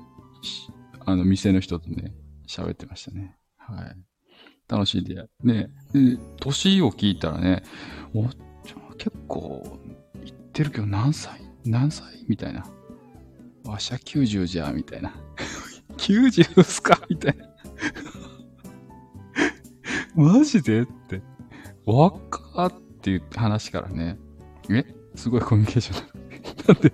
[1.05, 2.13] あの店の人とね、
[2.49, 3.37] 喋ってましたね。
[3.57, 3.97] はい。
[4.69, 5.47] 楽しい出会い。
[5.47, 7.63] ねで、年を聞いたらね、
[8.15, 8.31] おっ
[8.65, 9.81] ちゃん結構
[10.25, 11.41] 言ってるけど何歳？
[11.65, 12.25] 何歳？
[12.29, 12.67] みたいな。
[13.65, 15.15] わしゃ90じゃ、みたいな。
[15.99, 17.01] 90っすか？
[17.09, 17.47] みたいな。
[20.35, 20.83] マジで？
[20.83, 21.23] って。
[21.85, 22.73] 若っかっ
[23.03, 24.19] ていう話からね。
[24.71, 24.85] え？
[25.15, 26.07] すごいコミュニケーション
[26.67, 26.91] だ なんで？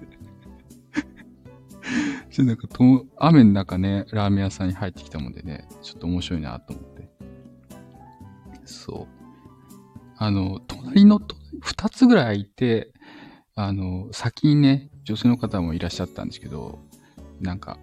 [2.30, 6.91] ちょっとなんかと、雨の中ね、ラーメン屋さんに入ってきたもんでね、ちょっと面白いなと思って。
[8.72, 9.22] そう。
[10.16, 11.20] あの、隣の
[11.60, 12.92] 二つぐらいいて、
[13.54, 16.78] あの、先にね、女性の方もいらっしゃったんですけど、
[17.40, 17.78] なんか、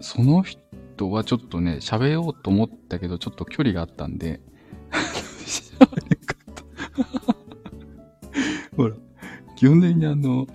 [0.00, 4.40] その人はちょっとね、喋ろうと思ったけど、ちょっと距離があったんで、
[4.90, 6.64] 喋かった。
[8.76, 8.96] ほら、
[9.56, 10.46] 基本的にあの、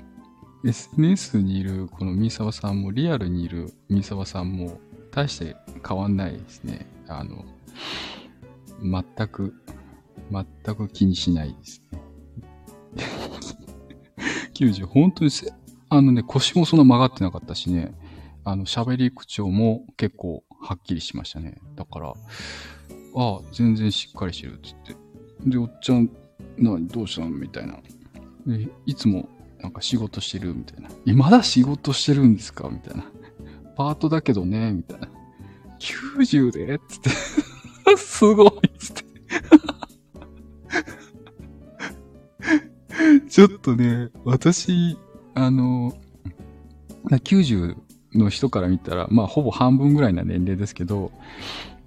[0.65, 4.79] SNS にいるこの三沢さんも、リアルにいる三沢さんも、
[5.11, 5.55] 大して
[5.87, 6.85] 変わんないですね。
[7.07, 7.45] あの、
[8.81, 9.53] 全く、
[10.31, 12.01] 全く気にしないですね。
[14.53, 15.51] 90、本当にせ、
[15.89, 17.93] あのね、腰もそんな曲がってなかったしね、
[18.43, 21.59] あの、喋り口調も結構はっきりしましたね。
[21.75, 22.13] だから、あ
[23.15, 24.95] あ、全然しっかりしてるっつって。
[25.45, 26.09] で、おっちゃん、
[26.57, 27.79] などうしたのみたいな。
[28.45, 29.29] で、いつも
[29.61, 30.89] なんか仕事してるみたいな。
[31.05, 33.05] え、まだ仕事してるんですかみたいな。
[33.75, 35.09] パートだけどね、みたいな。
[35.79, 37.09] 90でっつって
[37.95, 39.03] すごいっつって。
[43.29, 44.97] ちょっとね、私、
[45.35, 45.93] あの、
[47.09, 47.75] 90
[48.13, 51.11] の人から見たら、まあ、ほぼ半分ぐらいな年齢ですけど、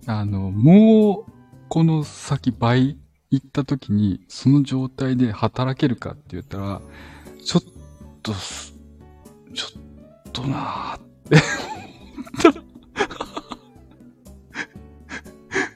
[0.07, 1.33] あの、もう、
[1.69, 2.99] この先倍
[3.31, 6.81] 行った時に、その状態で働けるかって言ったら、
[7.45, 7.63] ちょっ
[8.23, 8.33] と、
[9.55, 9.67] ちょ
[10.29, 11.80] っとなーって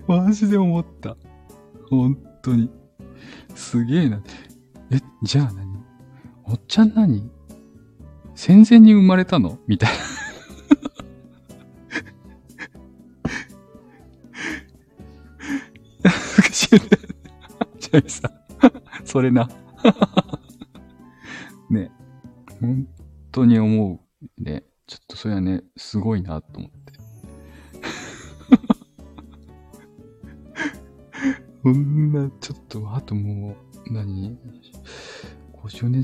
[0.07, 1.17] マジで思った。
[1.91, 2.71] 本当に。
[3.55, 4.23] すげえな。
[4.91, 5.85] え、じゃあ何？
[6.45, 7.31] おっちゃん何？
[8.35, 9.59] 戦前に生まれたの？
[9.67, 9.97] みたいな。
[16.11, 16.81] 難しいね。
[18.09, 18.33] さん、
[19.05, 19.49] それな。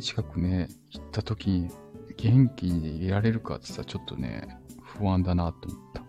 [0.01, 1.68] 年近くね、行った時に
[2.16, 4.48] 元気にいられるかって言ったらちょっとね、
[4.82, 6.03] 不安だなと思った。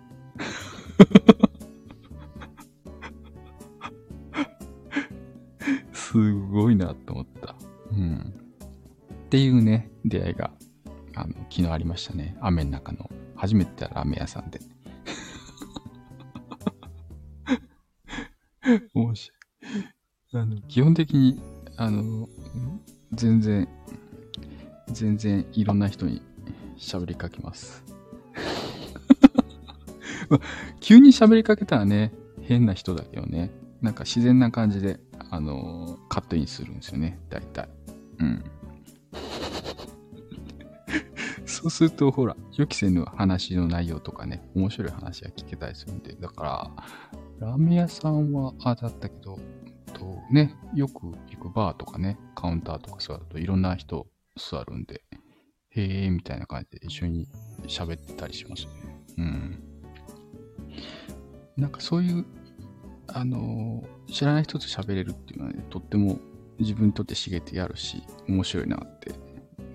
[5.92, 7.56] すごいなと思った。
[7.92, 8.34] うん。
[9.26, 10.52] っていうね、出会いが、
[11.16, 12.38] あの、昨日ありましたね。
[12.39, 14.62] 雨の中の、初めてラーメン屋さんで。
[18.94, 19.39] 面白い。
[20.34, 21.42] あの、基本的に、
[21.76, 22.30] あの、
[23.14, 23.68] 全然、
[24.91, 26.22] 全然いろんな人に
[26.78, 27.84] 喋りかけます。
[30.80, 33.51] 急に喋りかけたらね、変な人だけどね、
[33.82, 34.99] なんか自然な感じで、
[35.30, 37.70] あのカットインするんですよね、大体。
[38.20, 38.43] うん。
[41.45, 46.72] そうすると、ほら、予期せぬ話の内容とかね、面白い話が聞けたりするんで、だから、
[47.47, 49.39] ラーメン屋さんは、あ、だったけど、
[49.92, 55.04] とね、よく行くバーとかね、カウンターとか座るといろんな人座るんで、
[55.72, 57.28] へえーみたいな感じで一緒に
[57.68, 58.72] 喋ったりしますね。
[59.18, 59.64] うん。
[61.58, 62.26] なんかそういう、
[63.08, 66.20] あのー、知らない人と喋れるっていうのはね、とっても
[66.60, 69.12] 自分にとって刺激あるし、面白いなって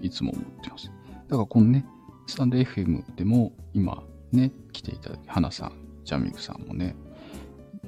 [0.00, 0.90] いつも思ってます。
[1.28, 1.84] だからこのね、
[2.26, 4.02] スタンド FM でも今
[4.32, 5.72] ね、来ていただき、花さん、
[6.04, 6.96] ジャミクさんもね、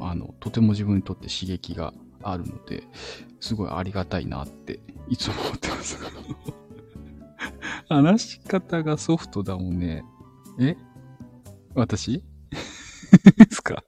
[0.01, 1.93] あの、とても自分にとって刺激が
[2.23, 2.85] あるので、
[3.41, 5.99] すごいありがたいなっていつも思ってます。
[7.89, 10.05] 話し方がソフトだもんね。
[10.61, 10.77] え？
[11.75, 12.23] 私？
[13.37, 13.83] ですか？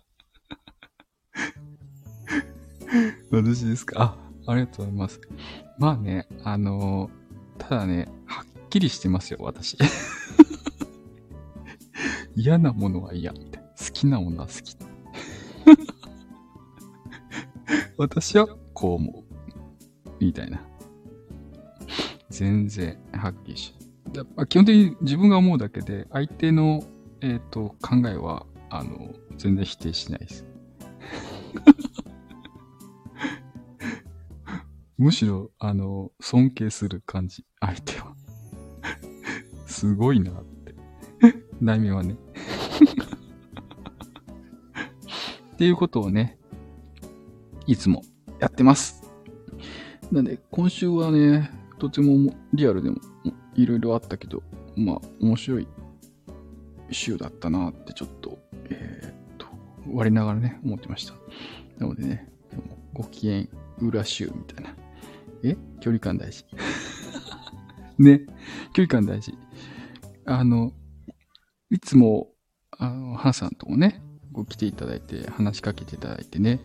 [3.31, 4.17] 私ですか？
[4.47, 5.21] あ、ありがとうございます。
[5.79, 9.77] まあね、あのー、ただね、はっきりしてますよ、私。
[12.37, 13.69] 嫌なものは嫌、みたいな。
[13.71, 14.77] 好きなものは好き。
[18.01, 19.25] 私はこう思う。
[20.21, 20.67] みたいな。
[22.31, 23.75] 全然はっきりし。
[24.15, 26.83] やっぱ基本的に自分が思うだけで、相手の、
[27.21, 30.47] えっ、ー、と考えは、あの、全然否定しないです。
[34.97, 38.15] むしろ、あの、尊敬する感じ、相手は。
[39.67, 40.75] すごいなって。
[41.61, 42.17] 内面はね。
[45.53, 46.40] っていうことをね、
[47.71, 48.03] いつも
[48.41, 49.09] やってます。
[50.11, 52.97] なんで、今週はね、とてもリアルでも
[53.55, 54.43] いろいろあったけど、
[54.75, 55.69] まあ、面白い
[56.91, 58.41] 週だったなってちょっと、
[58.71, 59.47] えー、っと、
[59.87, 61.15] 我ながらね、思ってました。
[61.79, 62.29] なのでね、
[62.93, 63.47] ご機嫌
[63.79, 64.75] 裏週みたいな。
[65.45, 65.57] え？
[65.79, 66.45] 距離感大事。
[68.01, 68.27] ね、
[68.73, 69.39] 距離感大事。
[70.25, 70.73] あの、
[71.71, 72.33] いつも、
[72.77, 74.03] あの、ハンさんともね、
[74.49, 76.59] 来ていただいて、話しかけていただいてね、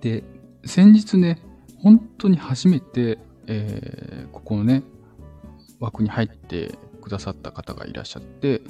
[0.00, 0.24] で、
[0.64, 1.40] 先日ね、
[1.78, 4.82] 本当に初めて、えー、ここのね、
[5.78, 8.60] 枠に入ってくださった方がいらっしゃって、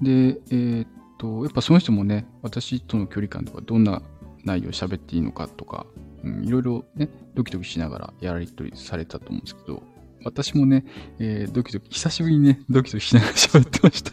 [0.00, 4.02] で、えー、っと、やっぱその人もね、私との距離感とか、どんな
[4.44, 5.86] 内容喋っていいのかとか、
[6.22, 9.82] うん、いろいろね、ドキドキしながらやりとりされたと思うんですけど、
[10.24, 10.84] 私もね、
[11.18, 14.12] えー、ドキドキ、久しぶりにね、ドキドキしながら喋ってました。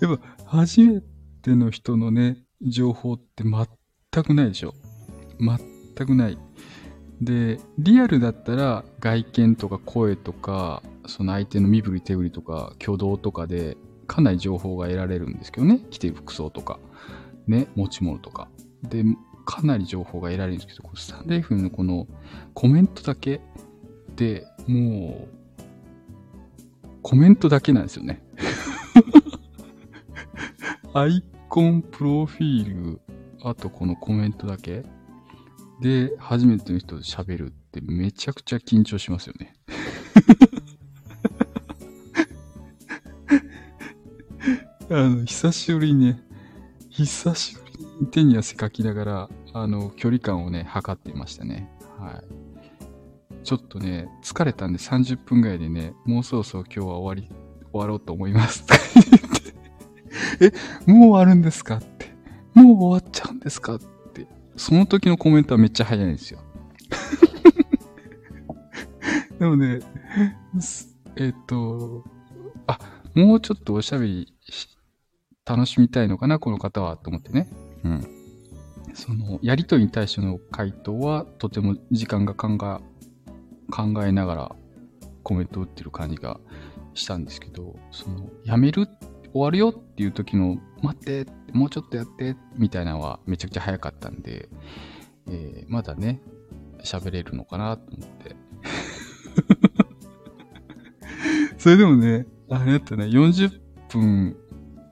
[0.06, 1.02] やっぱ、初め
[1.42, 4.74] ての人のね、情報って全くないでしょ。
[5.38, 6.38] 全くない。
[7.20, 13.76] で、リアルだったら外見とか声とか、その相手の身振り手振りとか挙動とかで
[14.06, 15.80] かなり情報が得られるんですけどね。
[15.90, 16.78] 着てる服装とか、
[17.46, 18.48] ね、持ち物とか。
[18.82, 19.04] で、
[19.44, 22.06] かなり情報が得られるんですけど、スタンレーフのこの
[22.54, 23.40] コメントだけ
[24.16, 25.36] でもう、
[27.02, 28.22] コメントだけなんですよね。
[30.92, 31.22] アイ
[31.56, 33.00] コン、プロフィール、
[33.42, 34.82] あとこのコメントだけ
[35.80, 39.54] で、初めての人と喋るってめちゃくちゃ緊張しますよね。
[44.90, 46.20] あの、久しぶりにね、
[46.90, 51.70] 久しぶりに手に汗かきながら、あの、距離感をね、測っていましたね。
[51.98, 52.24] はい。
[53.44, 57.34] ちょっとね、疲れたんで30分ぐらいでね、もうそろそろ今日は終わり、
[57.72, 58.66] 終わろうと思います。
[60.40, 60.52] え、
[60.90, 61.76] もう終わるんですか？
[61.76, 62.14] って。
[62.54, 63.76] もう終わっちゃうんですか？
[63.76, 63.80] っ
[64.12, 64.26] て。
[64.56, 66.40] その時のコメントはめっちゃ早いんですよ。
[69.38, 69.80] でもね、
[71.16, 72.04] えっ、と、
[72.66, 72.78] あ、
[73.14, 74.32] もうちょっとおしゃべり
[75.44, 77.48] 楽しみたいのかな、この方は、と思ってね。
[77.84, 78.06] うん。
[78.94, 82.80] その、やりとりに対しての回答は、とても時間が考え、
[83.70, 84.56] 考えながら
[85.22, 86.40] コメント打ってる感じが
[86.94, 88.98] したんですけど、その、やめるっ、
[89.36, 94.48] 終わるよっていう時の、待って、もうちょっとやって、みたいなのはめちゃくちゃ早かったんで、
[95.28, 96.22] えー、まだね、
[96.82, 98.34] 喋れるのかなと思って。
[101.58, 103.60] それでもね、あれだったね、40
[103.90, 104.36] 分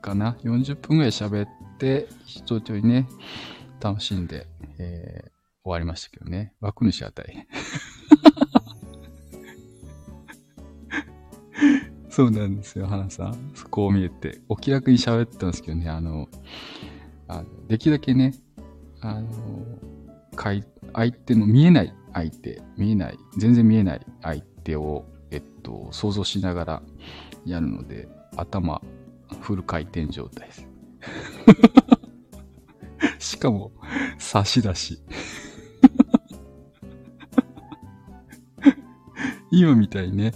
[0.01, 1.47] かな ?40 分ぐらい喋っ
[1.79, 3.07] て、一通りね、
[3.81, 4.45] 楽しんで、
[4.77, 5.29] えー、
[5.63, 6.53] 終わりましたけどね。
[6.61, 7.47] 枠主あたり。
[12.15, 13.53] そうなんですよ、花さん。
[13.69, 14.39] こう見えて。
[14.47, 16.29] お気楽に喋ってたんですけどね、あの、
[17.27, 18.33] あのできるだけね、
[19.01, 19.27] あの、
[20.37, 20.63] 相
[21.11, 26.81] 手の見えない相手、見えない、全然見えない相手を、えっと、想像しながら
[27.45, 28.07] やるので、
[28.37, 28.81] 頭、
[29.41, 30.67] フル回転状態です。
[33.35, 33.73] しかも、
[34.19, 35.01] 差し出し。
[39.51, 40.31] 今みたいにね、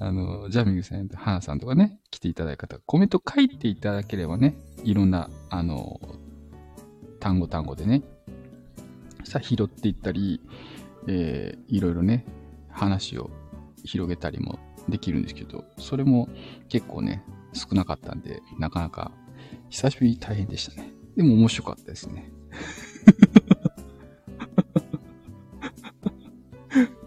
[0.00, 6.00] あの、ジャミングさんとハナさんとかね、来ていただいた方、コメント書いていただければね、いろんな、あの、
[7.20, 8.02] 単語単語でね、
[9.24, 10.40] さあ拾っていったり、
[11.06, 12.24] えー、いろいろね、
[12.70, 13.28] 話を
[13.84, 16.30] 広げたりもできるんですけど、それも
[16.70, 17.22] 結構ね、
[17.52, 19.12] 少なかったんで、なかなか
[19.68, 20.94] 久しぶりに大変でしたね。
[21.14, 22.32] でも面白かったですね。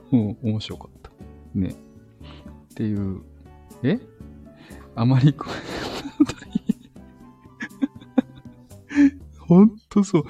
[0.11, 1.09] もう面白かった。
[1.55, 1.75] ね。
[2.74, 3.21] っていう、
[3.84, 3.99] え？
[4.95, 5.45] あまりこ
[9.39, 10.24] ほんとそう。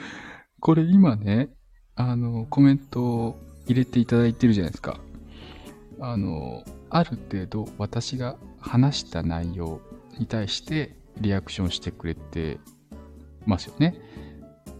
[0.59, 1.49] これ今ね、
[1.95, 4.99] あの、コメントを入れていただいてるじゃないですか。
[6.01, 9.79] あの、ある程度私が話した内容
[10.19, 12.59] に対してリアクションしてくれて
[13.45, 13.95] ますよね。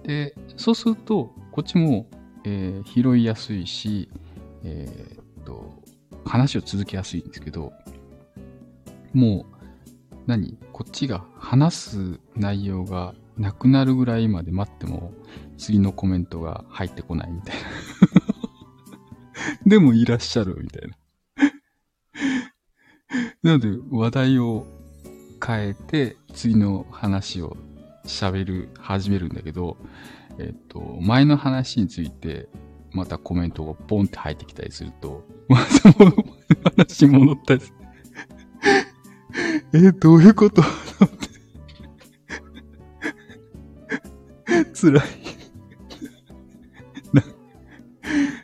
[0.03, 2.09] で、そうすると、こっちも、
[2.43, 4.09] えー、拾いやすいし、
[4.64, 5.82] えー、っと、
[6.26, 7.74] 話を続けやすいんですけど、
[9.13, 9.53] もう、
[10.26, 10.57] 何？
[10.71, 15.13] こっちが話す内容がなくなるぐらいまで待っても、
[15.57, 17.61] 次のコメントが入ってこないみたいな。
[19.65, 20.97] でもいらっしゃるみたいな。
[23.43, 24.65] なので、話題を
[25.45, 27.57] 変えて、次の話を
[28.05, 29.78] 喋る、始めるんだけど、
[30.39, 32.47] えっと、前の話について、
[32.93, 36.15] またコメントがポンって入ってきたりすると、また前の
[36.77, 37.73] 話に戻ったりす
[39.73, 39.87] る。
[39.87, 40.61] え、どういうこと？
[44.73, 45.01] 辛い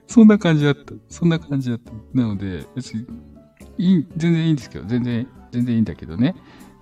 [0.07, 0.95] そんな感じだった。
[1.07, 1.91] そんな感じだった。
[2.13, 3.05] なので、別に、
[3.77, 6.35] いい、全然いいんですけど、全然、全然いいんだけどね。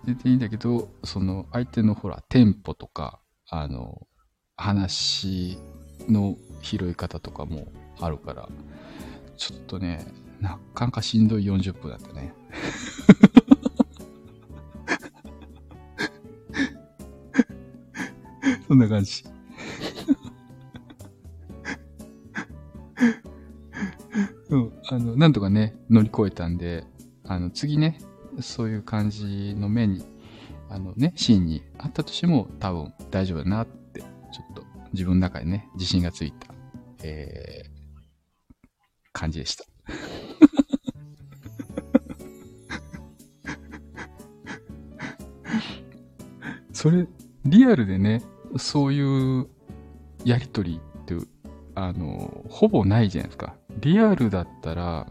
[0.06, 4.08] 全然いいんだけど、その相手のほら、テンポとか、あの、
[4.56, 5.58] 話
[6.08, 7.68] の拾い方とかも
[8.00, 8.50] あるから、
[9.38, 10.06] ちょっとね、
[10.40, 12.34] なかなかしんどい40分だったね。
[18.68, 19.24] そんな感じ。
[24.50, 26.86] うん、あの、なんとかね、乗り越えたんで、
[27.26, 28.00] あの、次ね、
[28.40, 30.04] そういう感じの目に、
[30.70, 34.08] あのね、シーンにあったとしても多分大丈夫だなって、ちょ
[34.52, 34.64] っと
[34.94, 36.54] 自分の中でね、自信がついた、
[37.04, 37.70] えー、
[39.14, 39.64] 感じでした。
[46.74, 47.08] それ、
[47.46, 48.22] リアルでね、
[48.58, 49.48] そういう
[50.24, 51.16] やりとりって、
[51.76, 53.56] あの、ほぼないじゃないですか。
[53.80, 55.08] リアルだったら、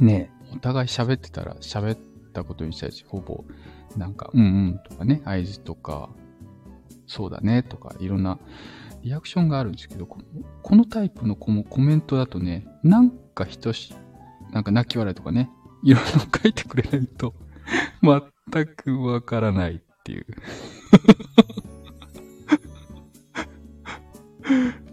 [0.00, 1.98] ね、お互い喋ってたら、喋っ
[2.32, 3.44] たことに対しほぼ、
[3.96, 6.10] なんか、うんうんとかね、合図とか、
[7.08, 8.38] そうだねとか、いろんな
[9.02, 10.24] リアクションがあるんですけど、この
[10.62, 13.94] このタイプのこのコメントだとね、なんか人し、
[14.52, 15.50] なんか泣き笑いとかね、
[15.82, 17.34] いろいろ書いてくれないと、
[18.02, 20.26] 全くわからないっていう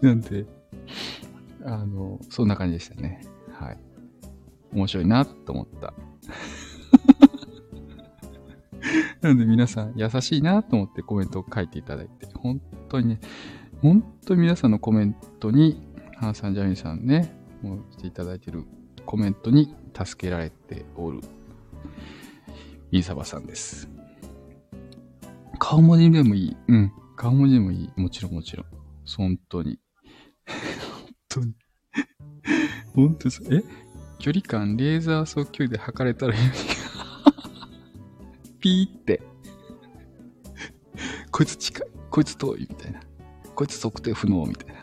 [0.00, 0.46] なんで、
[1.64, 3.22] あの、そんな感じでしたね。
[3.52, 3.78] はい。
[4.72, 5.94] 面白いなと思った。
[9.20, 13.20] なので皆さん優しいなと思ってコメントを書いていただいて、本当にね、
[13.82, 15.82] 本当に皆さんのコメントに、
[16.16, 18.64] ハンさん、ジャミンさんね、もう来ていただいてる
[19.04, 21.20] コメントに助けられておる、
[22.90, 23.88] イーサバさんです。
[25.58, 26.56] 顔文字でもいい。
[26.68, 26.92] うん。
[27.16, 28.00] 顔文字でもいい。
[28.00, 28.66] もちろんもちろん。
[29.16, 29.78] 本当に。
[30.46, 31.54] 本当に。
[32.94, 33.42] 本当です。
[33.50, 33.62] え？
[34.18, 36.40] 距離感レーザー速球で測れたらいい。
[38.66, 39.22] ピーって。
[41.30, 41.88] こいつ近い。
[42.10, 42.66] こいつ遠い。
[42.68, 43.00] みたいな。
[43.54, 44.74] こいつ測定不能みたいな。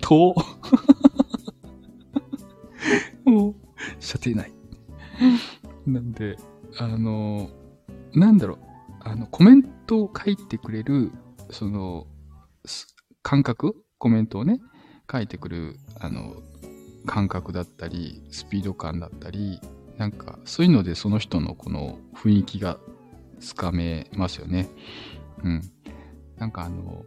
[0.00, 0.34] 遠
[3.26, 3.54] もう、
[4.00, 4.52] 射程ない。
[5.86, 6.38] なんで、
[6.78, 7.50] あの、
[8.14, 8.58] なんだろう、
[9.00, 11.12] あの、コメントを書いてくれる、
[11.50, 12.06] その、
[13.22, 13.76] 感覚？
[13.98, 14.58] コメントをね、
[15.10, 16.36] 書いてくる、あの、
[17.06, 19.60] 感覚だったり、スピード感だったり、
[19.98, 22.78] なんか、そういうのでその人のこの雰囲気が
[23.40, 24.68] つかめますよね。
[25.42, 25.62] うん。
[26.38, 27.04] なんかあの、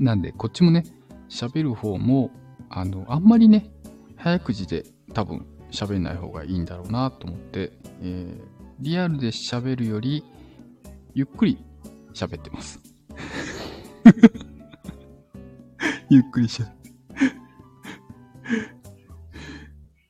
[0.00, 0.84] なんで、こっちもね、
[1.28, 2.30] 喋る方も、
[2.70, 3.70] あの、あんまりね、
[4.16, 7.72] 早口で多分喋んない方がいいんだろうなと思って、
[8.02, 8.40] えー、
[8.80, 10.24] リアルで喋るより、
[11.14, 11.58] ゆっくり
[12.14, 12.80] 喋ってます。
[16.14, 16.92] ゆっくり喋って。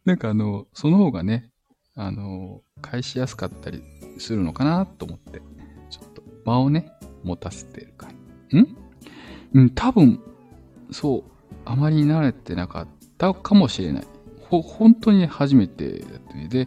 [0.04, 1.48] なんかあの、その方がね、
[1.94, 3.84] あの、返しやすかったり
[4.18, 5.40] するのかなと思って、
[5.90, 6.90] ちょっと間をね、
[7.22, 8.16] 持たせてるかん？
[9.54, 10.20] うん、多分、
[10.90, 11.22] そう、
[11.64, 14.06] あまり慣れてなかったかもしれない。
[14.40, 16.48] ほ、本当に初めてだったね。
[16.48, 16.66] で、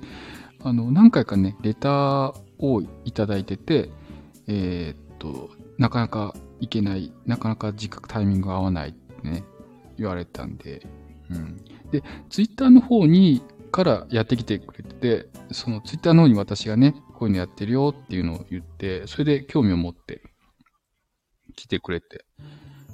[0.63, 3.89] あの、何回かね、レターをいただいてて、
[4.47, 8.95] えー、っと、なかなかいけない、なかなか時間タイミングが合わない
[9.25, 9.43] ね、
[9.97, 10.85] 言われたんで、
[11.29, 11.57] うん。
[11.91, 20.21] で、ツイッターの方に、からやってきてくれてて、そのツイッターの方に私がね、こういうのやってるよっていうのを言って、それで興味を持って
[21.57, 22.23] 来てくれて、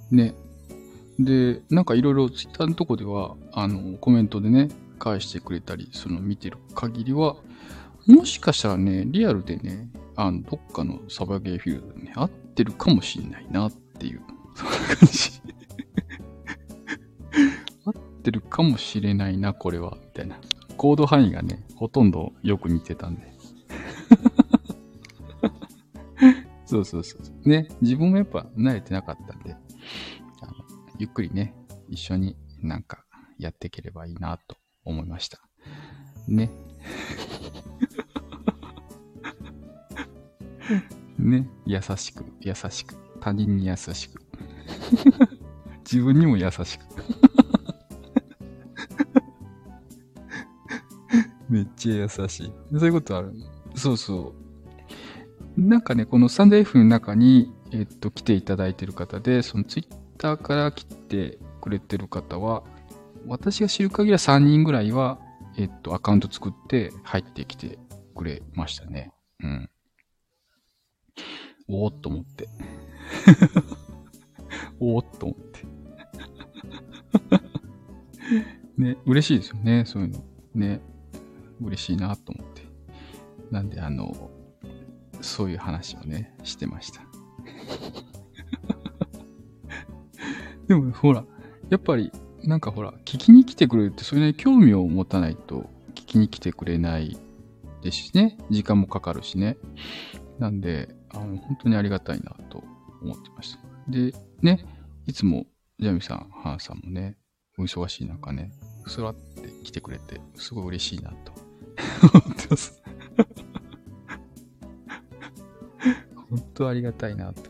[0.09, 0.34] ね。
[1.19, 7.36] で、なんかいろいろツイッターのとこでは、あの、コメントでね、返してくれたり、その見てる限りは、
[8.07, 14.21] もしかしたらね、リアルでね、あの、どっかのサバゲーフィールドでね、合ってるかもしれないなっていう、
[14.55, 15.40] そんな感じ。
[18.22, 20.39] 合ってるかもしれないな、これは、みたいな。
[20.78, 23.34] コード範囲がね、ほとんどよく似てたんで。
[26.65, 27.49] そうそうそう。
[27.49, 29.55] ね、自分もやっぱ慣れてなかったんで、
[30.41, 30.53] あの
[30.99, 31.55] ゆっくりね、
[31.89, 33.03] 一緒になんか
[33.39, 34.55] やっていければいいなと
[34.86, 35.41] 思いました。
[36.28, 36.51] ね。
[41.17, 44.22] ね、優しく、優しく、他人に優しく。
[45.84, 47.30] 自分にも優しく。
[51.52, 52.54] めっちゃ優しい。
[52.72, 53.34] そういうことある？
[53.76, 54.34] そうそ
[55.58, 55.62] う。
[55.62, 62.64] なんかね、このサンデー F の中に、えっと、来ていただいてる方で、そのツイッターから来てくれてる方は、
[63.28, 65.20] 私が知る限りは3人ぐらいは、
[65.58, 67.78] えっと、アカウント作って入ってきて
[68.16, 69.12] くれましたね。
[69.43, 69.70] うん。
[71.68, 72.47] おーっと思って。
[74.80, 75.66] おーっと思って。
[78.82, 80.24] ね、嬉しいですよね、そういうの。
[80.56, 80.82] ね、
[81.62, 82.62] 嬉しいなと思って。
[83.51, 84.30] なんで、あの、
[85.22, 87.01] そういう話をね、してました。
[90.68, 91.26] でも、ほら、
[91.70, 92.12] やっぱり、
[92.43, 97.18] なんかほら、聞きに来てくれるって、それなりに興味を持たないと聞きに来てくれない
[97.84, 98.38] ですしね。
[98.49, 99.57] 時間もかかるしね。
[100.39, 102.64] なんで、あの、本当にありがたいなと
[103.01, 103.59] 思ってました。
[103.88, 104.66] で、ね、
[105.05, 105.45] いつも、
[105.80, 107.18] ジャミさん、ハンさんもね、
[107.57, 108.51] お忙しい中ね、
[108.88, 111.51] そらって来てくれて、すごい嬉しいなと
[112.13, 112.82] 思ってます。
[116.30, 117.41] 本当ありがたいなと。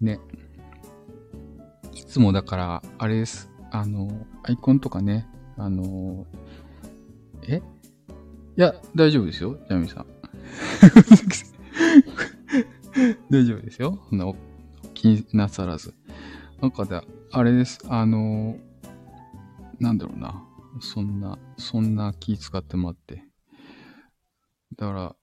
[0.00, 0.18] ね。
[1.94, 3.50] いつもだから、あれです。
[3.70, 6.26] あの、アイコンとかね、あの、
[7.46, 7.62] え？
[8.56, 10.06] いや、大丈夫ですよ、ジャミさん。
[13.30, 13.98] 大丈夫ですよ。
[14.08, 14.32] そんな
[14.94, 15.94] 気になさらず。
[16.60, 17.00] なんかで、
[17.30, 17.78] あれです。
[17.88, 18.56] あの、
[19.78, 20.44] なんだろうな。
[20.80, 23.24] そんな、そんな気使ってもらって。
[24.76, 25.16] だから、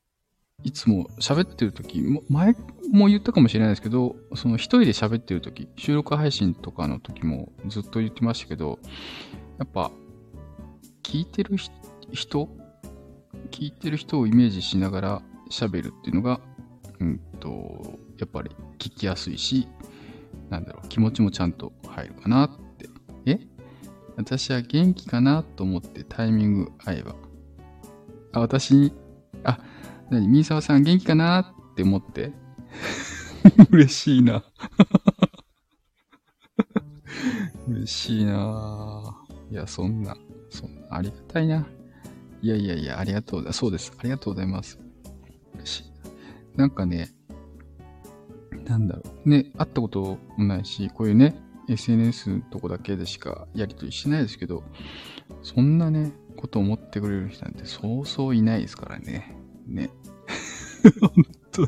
[0.64, 2.56] いつも喋ってる時前
[2.92, 8.80] も言ったかもしれないですけど、その一人で喋ってる時収録配信とかの時もずっと言ってましたけど、
[9.60, 9.92] やっぱ、
[11.04, 11.58] 聞いてる
[12.12, 12.50] 人
[13.52, 16.40] 聞いてる人をイメージしながら喋るっていうのが、
[17.00, 19.68] うんと、やっぱり聞きやすいし、
[20.50, 22.90] なんだろう、気持ちもちゃんと入るかなって。
[23.26, 23.40] え？
[24.18, 27.16] 私は元気かなと思ってタイミング合えば。
[28.34, 28.94] あ、私に、
[29.44, 29.60] あ、
[30.10, 32.32] 何、みーさわさん元気かなって思って？
[33.70, 34.44] 嬉しいな。
[37.68, 39.16] 嬉しいな
[39.52, 40.16] いや、そんな、
[40.50, 41.66] そんな、ありがたいな。
[42.42, 43.54] いやいやいや、ありがとうだ。
[43.54, 43.92] そうです。
[43.98, 44.80] ありがとうございます。
[45.56, 45.84] 嬉しい。
[46.58, 47.14] なんかね、
[48.66, 49.30] なんだろう。
[49.30, 51.36] ね、会ったこともないし、こういうね、
[51.68, 54.64] SNS のとこだけでしかやりとりしないですけど、
[55.42, 59.36] そんなね、こと思ってくれる人なんてそうそういないですからね。
[59.66, 59.90] ね。
[61.02, 61.68] 本当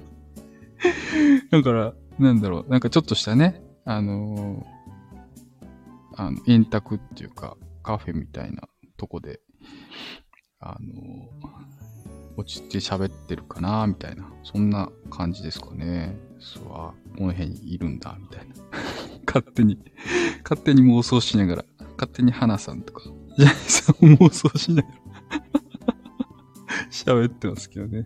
[1.57, 8.67] だから、なんだろう、なんかちょっとしたね、あのー、あの、円卓っていうか、カフェみたいな
[8.97, 9.39] とこで、
[10.59, 16.17] あのー、落ちて喋ってるかな、みたいな、そんな感じですかね。
[16.39, 18.55] そう、あ、この辺にいるんだ、みたいな。
[19.25, 19.77] 勝手に、
[20.43, 21.65] 勝手に妄想しながら、
[21.97, 23.03] 勝手に花さんとか、
[23.38, 24.95] ジャニーさんを妄想しながら
[26.91, 28.05] 喋ってますけどね。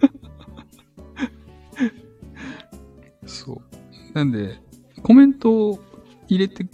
[3.26, 3.58] そう。
[4.14, 4.60] なんで、
[5.02, 5.80] コメントを
[6.28, 6.66] 入れて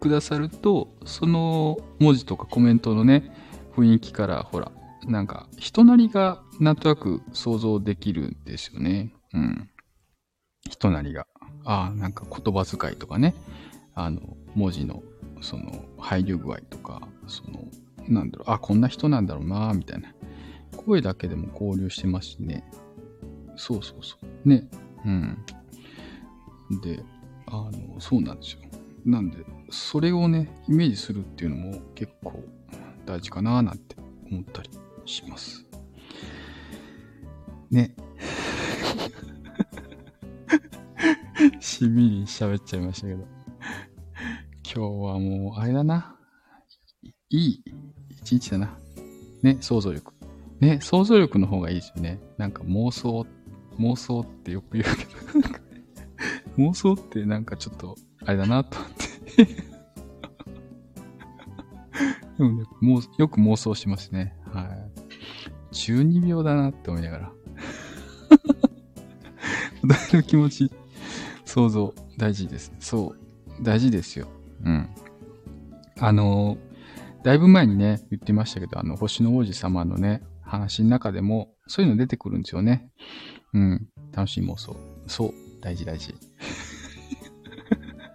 [0.00, 3.32] くださると、その文字とかコメントのね、
[3.76, 4.72] 雰囲気から、ほら、
[5.06, 9.12] なんか、人なりがなんとなく想像できるんですよね。
[9.32, 9.68] うん。
[10.84, 11.26] 人なりが。
[11.64, 13.34] ああ、なんか言葉遣いとかね。
[13.94, 15.02] あの、文字の、
[15.40, 17.64] その、配慮具合とか、その、
[18.06, 20.12] なんだろう、あ、こんな人なんだろうな、みたいな。
[20.76, 22.64] 声だけでも交流してますしね。
[23.56, 24.48] そうそうそう。
[24.48, 24.68] ね。
[25.06, 25.38] うん。
[26.82, 27.02] で、
[27.46, 28.60] あの、そうなんですよ。
[29.06, 29.38] なんで、
[29.70, 32.42] それをね、イメージするっていうのも結構
[33.06, 33.96] 大事かななんて
[34.30, 34.70] 思ったり
[35.06, 35.64] します。
[37.70, 37.94] ね。
[41.60, 43.26] しみり喋っちゃいましたけど。
[44.64, 46.16] 今日はもう、あれだな。
[47.30, 47.64] いい
[48.10, 48.78] 一日だな。
[49.42, 50.12] ね、想像力。
[50.60, 52.20] ね、想像力の方がいいですよね。
[52.38, 53.26] なんか妄想、
[53.78, 55.04] 妄想ってよく言うけ
[55.40, 55.48] ど
[56.56, 59.04] 妄想ってなんかちょっと、あれだなと思って
[62.38, 64.34] でもね、もう、よく妄想しますね。
[64.52, 64.66] はい。
[65.72, 67.30] 12秒だなって思いながら。
[69.82, 70.70] 私の気持ち、
[71.54, 72.72] 想像、大事です。
[72.80, 73.14] そ
[73.60, 73.62] う。
[73.62, 74.26] 大事ですよ。
[74.64, 74.88] うん。
[76.00, 76.58] あの、
[77.22, 82.90] だいぶ前にね、言ってましたけど、あの、星の王子様のね、話の中でも、そういうの出てくるんですよね。
[83.52, 83.86] うん。
[84.12, 84.76] 楽しい妄想。
[85.06, 85.30] そう。
[85.60, 86.16] 大事大事。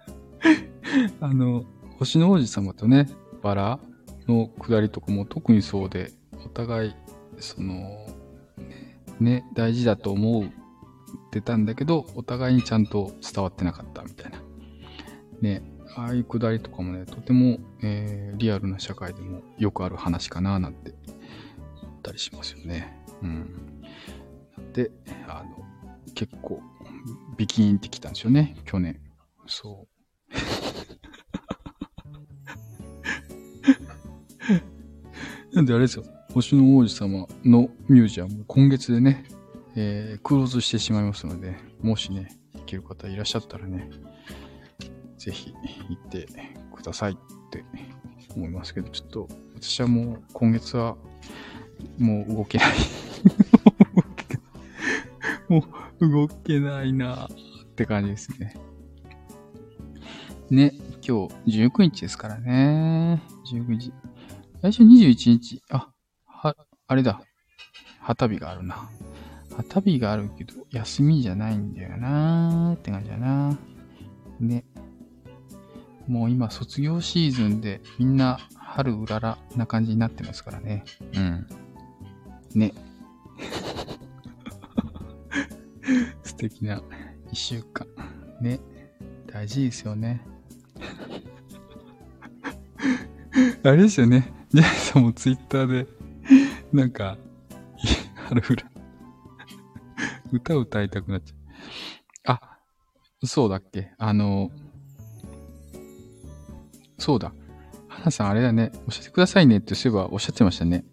[1.22, 1.64] あの、
[1.98, 3.08] 星の王子様とね、
[3.42, 3.80] バラ
[4.28, 6.12] の下りとかも特にそうで、
[6.44, 6.94] お互い、
[7.38, 8.06] その、
[9.18, 10.40] ね、大事だと思
[11.30, 14.42] ってたんだけど、お互いにちゃんと伝わってなかったみたいな。
[15.40, 15.62] ね、
[15.94, 20.92] ああいう下りとかもね、とても、えー、リアルな社会でもよくある話かななんて
[21.82, 23.00] 思ったりしますよね。
[23.22, 23.80] うん。
[24.72, 24.90] で、
[25.28, 25.64] あの、
[26.14, 26.60] 結構、
[27.36, 29.00] ビキーンってきたんですよね、去年。
[29.46, 29.90] そう。
[35.54, 36.04] なんであれですよ、
[36.34, 39.24] 星の王子様のミュージアム、今月でね、
[39.76, 43.90] えー、クローズしてしまいますので、もしね、行ける方いらっしゃったらね、
[45.18, 45.52] ぜひ
[45.88, 46.26] 行って
[46.74, 47.16] くださいっ
[47.50, 47.64] て
[48.34, 50.96] 思いますけど、ちょっと私はもう今月は
[51.98, 52.68] もう動けない
[55.48, 55.64] も
[56.00, 57.28] う動けないなっ
[57.74, 58.54] て感じですね。
[60.48, 60.72] ね、
[61.06, 63.22] 今日19日ですからね。
[63.52, 63.92] 19時。
[64.62, 65.88] 来週21日、あ、
[66.26, 66.56] は、
[66.86, 67.20] あれだ。
[68.00, 68.88] 旗日があるな。
[69.56, 73.58] 旗日があるけど、休みじゃないんだよなーって感じだな。
[74.38, 74.64] ね。
[76.06, 80.84] もう今、卒業シーズンで、みんな春うららな感じになってますからね。
[81.14, 81.46] うん。
[82.54, 82.72] ね。
[86.22, 86.82] 素敵な
[87.30, 87.86] 一週間。
[88.40, 88.60] ね。
[89.26, 90.22] 大事ですよね。
[93.62, 94.32] あれですよね。
[94.52, 95.86] ジャイさんもツイッターで、
[96.72, 97.16] なんか、
[98.28, 98.64] あるふら、
[100.32, 102.36] 歌歌いたくなっちゃう。
[102.36, 102.40] あ、
[103.24, 103.92] そうだっけ？
[103.98, 104.50] あの、
[106.98, 107.32] そうだ。
[107.88, 110.84] 花さんあれだね、教えてくださいねってそういえばおっしゃってましたね。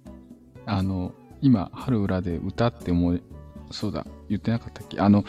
[0.65, 3.21] あの、今、春裏で歌って思い、
[3.71, 4.99] そうだ、言ってなかったっけ？
[4.99, 5.23] あの、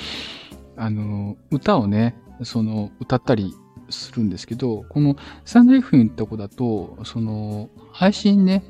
[0.77, 3.55] あの、歌をね、その、歌ったり
[3.91, 8.65] するんですけど、このスタンド F のとこだと、その、配信ね、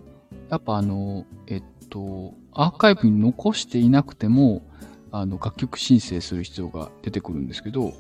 [0.51, 4.63] やっぱあの、えっと、アーカイブに残していなくても、
[5.11, 7.93] あの、楽曲申請する必要が出てくるんですけど、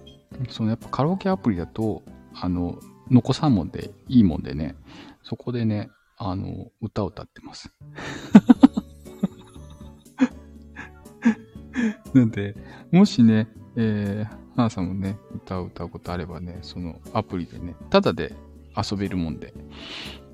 [0.50, 2.02] そのやっぱカラオケアプリだと、
[2.34, 2.78] あの、
[3.10, 4.76] 残さんもんでいいもんでね、
[5.22, 7.72] そこでね、あの、歌を歌ってます。
[12.12, 12.56] なんで、
[12.90, 18.34] もしね、えー、花さんもね、歌を歌うことあればね、そのアプリでね、ただで
[18.76, 19.54] 遊べるもんで、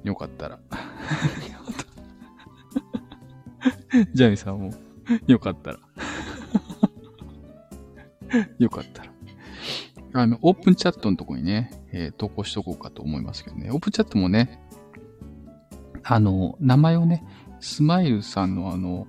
[0.03, 0.61] よかったら。
[4.13, 4.75] ジャミさんも、
[5.27, 5.79] よかったら。
[8.59, 9.11] よかったら。
[10.17, 13.71] あの、オープンチャットのとこにね、えー、投稿しとこうかと思いますけどね。
[13.71, 14.61] オープンチャットもね、
[16.05, 17.25] あの、名前をね、
[17.61, 19.07] スマイルさんのあの、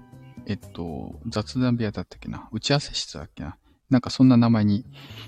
[0.47, 2.47] えっと、雑談部屋だったっけな？
[2.51, 3.57] 打ち合わせ室だっけな？
[3.89, 4.85] なんかそんな名前に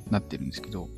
[0.09, 0.89] なってるんですけど、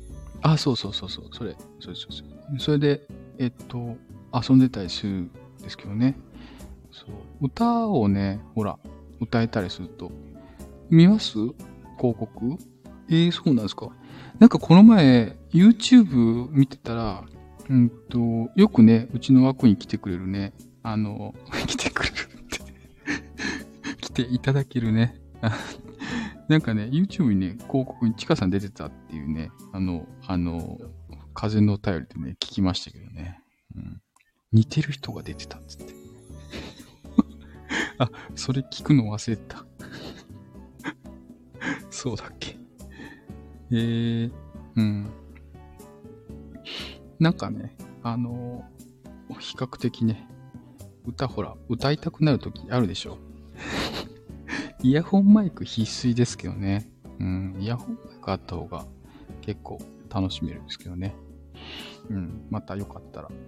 [0.42, 2.58] あ、そうそうそうそう、それ、そうそうそう。
[2.58, 3.06] それで、
[3.38, 3.96] えっと、
[4.32, 5.30] 遊んでたりするん
[5.62, 6.16] ですけどね。
[6.90, 7.10] そう。
[7.42, 8.78] 歌をね、ほら、
[9.20, 10.10] 歌えたりすると、
[10.88, 11.32] 見ます？
[11.98, 12.56] 広告？
[13.10, 13.88] えー、そうなんですか。
[14.38, 17.24] なんかこの前、YouTube 見てたら、
[17.68, 20.52] うんと、よくね、うちの枠に来てくれるね、
[20.82, 21.34] あの、
[21.66, 25.20] 来てくれるって 来ていただけるね。
[26.48, 30.78] なんかね、YouTube にね、広告にチカさん出てたっていうね、あの、あの、
[31.34, 33.40] 風の便りでね、聞きましたけどね。
[33.74, 34.00] うん、
[34.52, 35.94] 似てる人が出てたっつって。
[37.98, 39.64] あ、それ聞くの忘れた。
[41.90, 42.59] そうだっけ。
[43.72, 44.32] へえー、
[44.76, 45.10] うん。
[47.18, 48.64] なんかね、あの
[49.38, 50.26] 比較的ね、
[51.06, 53.18] 歌ほら、歌いたくなるときあるでしょ。
[54.82, 56.90] イヤホンマイク必須ですけどね。
[57.18, 58.86] うん、イヤホンマイクあった方が
[59.42, 61.14] 結構楽しめるんですけどね。
[62.08, 63.28] うん、またよかったら。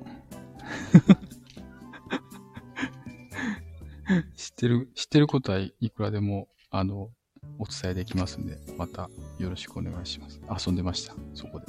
[4.36, 7.10] 知ってる、知ってることはいくらでも、あの、
[7.59, 10.66] お伝えできますんで、またよろしくお願いします。
[10.66, 11.66] 遊んでました、そこで。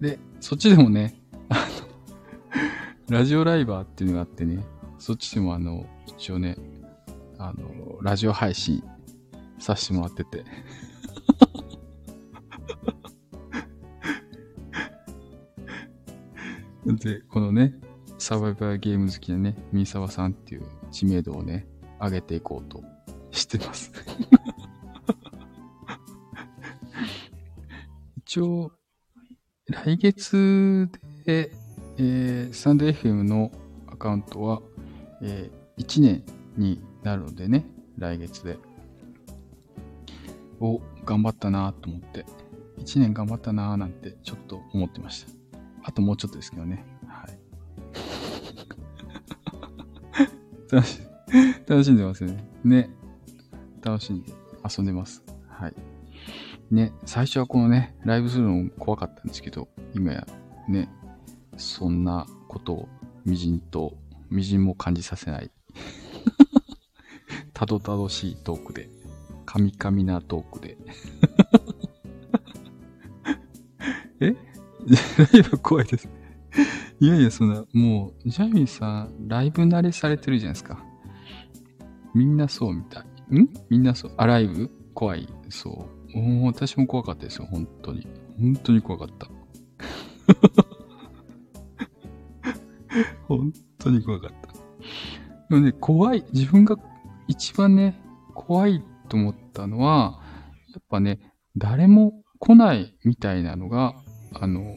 [0.00, 1.66] で、そっちでもね、あ
[3.08, 4.64] の、ラジオライバーっていうのがあってね、
[4.98, 6.56] そっちでもあの、一応ね、
[7.38, 8.82] あの、ラジオ配信
[9.58, 10.44] させてもらってて。
[16.84, 17.74] で、このね、
[18.18, 21.66] サバイバーゲーム好きなね、三沢さんっていう知名度をね、
[22.00, 22.82] 上げていこうと
[23.30, 23.92] してます
[28.32, 28.72] 一応、
[29.66, 30.88] 来月
[31.26, 31.52] で、
[31.98, 33.52] えー、スタンド FM の
[33.86, 34.62] アカウントは、
[35.20, 36.24] えー、1年
[36.56, 37.66] になるのでね、
[37.98, 38.56] 来月で。
[40.60, 42.24] お、頑張ったなと思って、
[42.78, 45.32] 1年頑張ったななんてちょっと思ってました。
[45.82, 46.86] あともうちょっとですけどね。
[47.06, 47.38] はい。
[50.72, 51.00] 楽し、
[51.66, 52.48] 楽しんでますね。
[52.64, 52.88] ね。
[53.82, 54.32] 楽しんで
[54.66, 55.22] 遊んでます。
[55.48, 55.74] はい。
[56.72, 60.26] ね、最初はこのね、ライブするの怖かったんですけど、今や
[60.68, 60.88] ね、
[61.58, 62.88] そんなことを
[63.26, 63.92] みじんと、
[64.30, 65.50] みじんも感じさせない。
[67.52, 68.88] たどたどしいトークで、
[69.44, 70.78] カミカミなトークで。
[74.20, 74.34] え？
[75.34, 76.08] ライブ怖いです。
[77.00, 80.82] いやいや、そんな、もう、ジャミーさん、ライブ慣れされてるじゃないですか。
[82.14, 83.38] みんなそうみたい。
[83.38, 83.48] ん？
[83.68, 84.12] みんなそう。
[84.16, 84.70] あ、ライブ？
[84.94, 85.28] 怖い。
[85.50, 86.01] そう。
[86.14, 88.06] もう私も怖かったですよ、本当に。
[88.38, 89.28] 本当に怖かった。
[93.28, 94.52] 本当に怖かった。
[95.48, 96.24] でもね、怖い。
[96.32, 96.76] 自分が
[97.28, 98.00] 一番ね、
[98.34, 100.20] 怖いと思ったのは、
[100.72, 103.94] やっぱね、誰も来ないみたいなのが、
[104.34, 104.76] あの、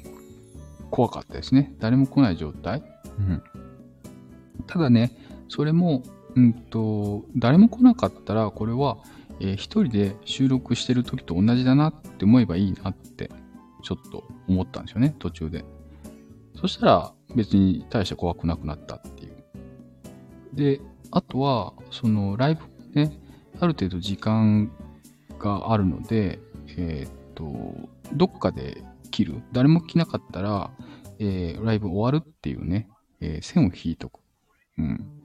[0.91, 1.73] 怖かったですね。
[1.79, 2.83] 誰も来ない状態。
[3.17, 3.43] うん。
[4.67, 5.17] ただね、
[5.49, 6.03] それも、
[6.36, 8.97] うんと、誰も来なかったら、これは、
[9.39, 13.29] えー、一人で収録してる時と同じだなって思えばいいなって、
[13.83, 15.65] ちょっと思ったんですよね、途中で。
[16.55, 19.43] そしたら、別に大して怖くなくなったっていう。
[20.53, 20.81] で、
[21.11, 22.61] あとは、その、ライブ
[22.99, 23.19] ね、
[23.59, 24.71] ある程度時間
[25.38, 26.39] があるので、
[26.77, 29.41] えー、っと、どっかで切る。
[29.51, 30.71] 誰も来なかったら、
[31.19, 34.19] えー、ライブ終わるっていうね、えー、線を引いとく。
[34.77, 35.15] うん。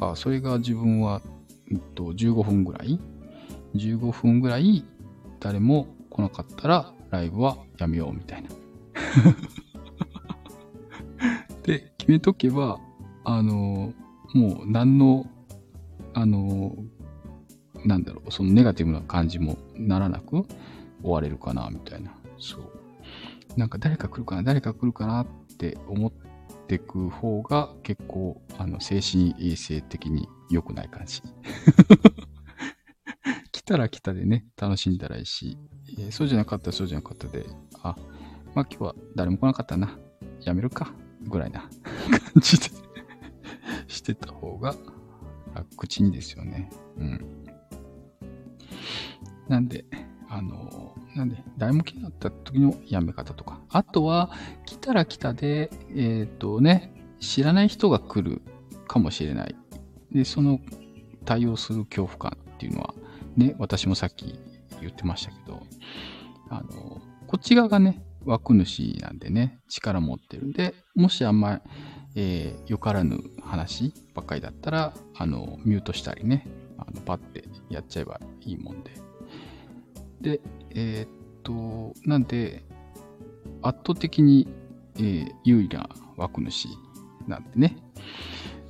[0.00, 1.20] かそれが自分は、
[1.70, 2.98] えっと、15分ぐらい
[3.74, 4.84] ?15 分ぐらい
[5.38, 8.50] 誰も来なかったらライブはやめようみたいな。
[11.62, 12.80] で、決めとけば、
[13.24, 13.92] あの、
[14.34, 15.26] もう何の、
[16.14, 16.76] あの、
[17.84, 20.44] なんだろう、そのネガティブな感じもならなく
[21.02, 22.12] 終われるかな、みたいな。
[22.38, 22.70] そう。
[23.56, 26.12] なんか誰か来るかな、誰か来るかなって思っ
[26.66, 31.22] てく方が結構、あの、精神衛生的に良くない感じ。
[33.70, 35.56] たら来たでね、楽しんだらいいし、
[35.96, 37.46] えー、そうじゃなかったらそうじゃなかったで、
[37.84, 37.94] あ、
[38.52, 39.96] まあ今日は誰も来なかったな、
[40.42, 40.92] やめるか、
[41.22, 41.60] ぐらいな
[42.10, 42.66] 感じで
[43.86, 44.74] してた方が
[45.54, 46.68] 楽ちんですよね。
[46.96, 47.26] うん。
[49.48, 49.84] なんで、
[50.28, 53.60] あの、なんで、誰も来なかった時のやめ方とか。
[53.68, 54.32] あとは、
[54.66, 58.42] 来たら来たで、えっ、ー、とね、知らない人が来る
[58.88, 59.54] かもしれない。
[60.10, 60.58] で、その
[61.24, 62.94] 対応する恐怖感っていうのは、
[63.40, 64.38] ね、私もさっき
[64.80, 65.62] 言ってましたけど、
[66.50, 71.62] あの、こっち側がね、枠主なんでね、力持ってるんで、もしあんま、
[72.14, 78.92] えー、よからぬ話ばっかりだったら、あの、ミュートしたりね、あのパッてやっちゃえばいいもんで。
[80.20, 81.08] で、えー、っ
[81.42, 82.62] と、なんで、
[83.62, 84.48] 圧倒的に、
[84.96, 86.68] えー、優位な枠主
[87.26, 87.76] なんでね、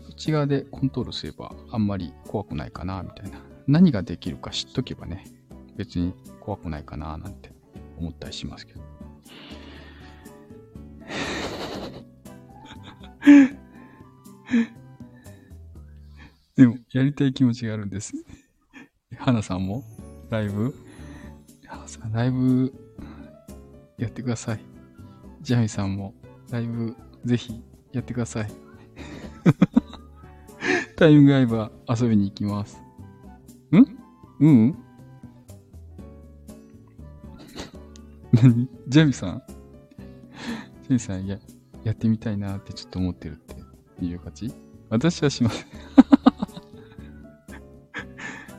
[0.05, 3.50] そっち側でコントロールすればあんまり怖くないかな、みたいな。
[3.71, 5.25] 何ができるか知っとけばね、
[5.77, 7.53] 別に怖くないかな、なんて
[7.99, 8.81] 思ったりしますけど。
[16.57, 18.13] でも、やりたい気持ちがあるんです。
[19.17, 19.85] 花さんも？
[20.31, 20.75] ライブ？
[21.65, 22.75] 花さん、ライブ
[23.99, 24.61] やってください。
[25.43, 26.13] ジャミさんも？
[26.51, 27.63] ライブぜひ
[27.93, 28.51] やってください。
[30.97, 32.90] タイムが合えば遊びに行きます。
[33.79, 33.99] ん？
[34.41, 34.77] うん？
[38.33, 38.69] 何？
[38.89, 39.43] ジャミさん？
[40.83, 41.39] ジャミさん、いや、
[41.85, 44.53] やってみたいなってちょっと思ってるっていう感じ
[44.89, 45.67] 私はしません。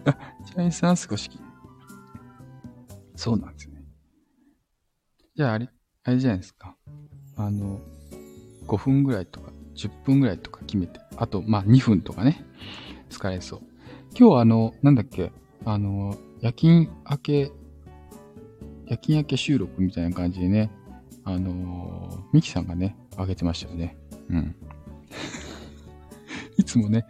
[0.05, 1.29] あ、ジャミさん少し。
[3.15, 3.83] そうなんですね。
[5.35, 5.69] じゃあ、あれ、
[6.03, 6.75] あれじゃないですか。
[7.35, 7.79] あの、
[8.67, 12.43] 5分ぐらいとか、10分ぐらいとか決めて、あと、まあ、2分とかね、
[13.09, 13.61] 使えそう。
[14.13, 15.31] 今日はあの、なんだっけ、
[15.65, 17.51] あの、夜勤明け、
[18.87, 20.69] 夜勤明け収録みたいな感じでね、
[21.23, 23.97] あのミキさんがね、あげてましたよね。
[24.29, 24.55] うん。
[26.57, 27.05] いつもね、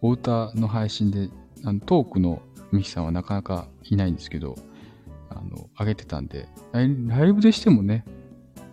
[0.00, 1.28] お歌の配信で、
[1.64, 2.40] あのトークの
[2.72, 4.56] ミキさんはなかなかいないんですけど、
[5.28, 6.82] あの、あげてたんで、ラ
[7.26, 8.04] イブでしてもね、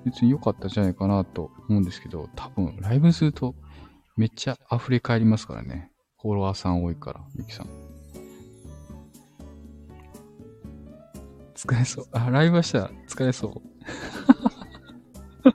[0.05, 3.55] 別に良かったんじゃないかなと思うんですけど、多分ライブにすると
[4.15, 5.92] めっちゃ溢れ返りますからね。
[6.23, 7.67] フォロワーさん多いから、ミキさん。
[11.53, 12.07] 疲れそう。
[12.13, 13.61] あ、ライブはしたら疲れそう。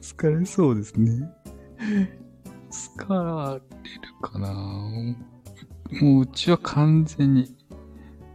[0.00, 1.28] 疲れそうですね。
[2.70, 3.62] 疲れる
[4.22, 4.52] かな
[6.00, 7.56] もううちは完全に、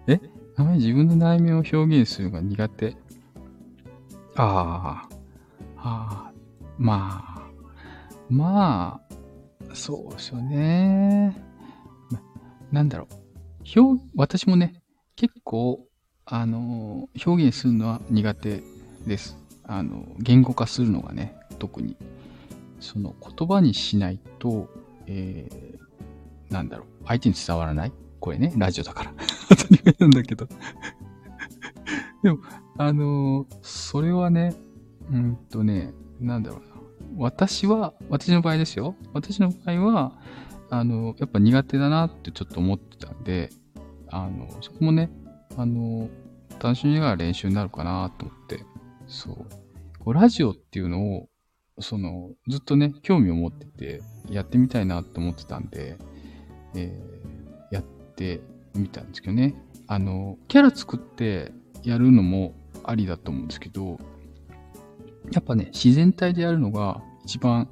[0.08, 0.20] え？
[0.58, 2.98] あまり自分の内面を表現するのが苦手。
[4.36, 5.08] ああ、
[5.78, 6.34] ああ、
[6.78, 7.48] まあ、
[8.30, 9.09] まあ、
[9.74, 11.36] そうですよね。
[12.72, 13.80] なんだろう。
[13.80, 14.82] 表、私もね、
[15.16, 15.86] 結構、
[16.26, 18.62] あの、表現するのは苦手
[19.08, 19.38] です。
[19.64, 21.96] あの、言語化するのがね、特に。
[22.80, 24.70] その言葉にしないと、
[25.06, 26.88] えー、なんだろう。
[27.06, 27.92] 相手に伝わらない？
[28.20, 29.14] これね、ラジオだから。
[29.50, 30.48] 当たり前なんだけど
[32.24, 32.40] でも、
[32.78, 34.56] あの、それはね、
[35.12, 36.62] うんとね、なんだろう。
[37.20, 38.96] 私は、私の場合ですよ。
[39.14, 40.14] 私の場合は、
[40.70, 43.50] あの、やっぱ苦手だなってちょっと思ってたんで、
[44.08, 45.12] あの、そこもね、
[45.58, 46.10] あの、
[46.64, 48.64] 楽しみながら練習になるかなと思って、
[49.08, 49.36] そう。
[50.00, 51.30] こうラジオっていうのを、
[51.80, 55.98] その、ずっとね、興味を持ってて、やってみたいなと思ってたんで、
[56.74, 58.40] えー、やって
[58.76, 59.56] みたんですけどね。
[59.88, 61.52] あの、キャラ作って
[61.84, 62.54] やるのも
[62.86, 64.00] ありだと思うんですけど、
[65.32, 67.70] やっぱね、自然体でやるのが一番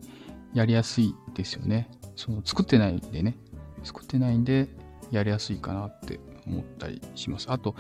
[0.53, 1.89] やりやすいですよね。
[2.15, 3.37] その作ってないんでね。
[3.83, 4.69] 作ってないんで
[5.11, 7.51] やりやすいかなって思ったりします。
[7.51, 7.75] あと、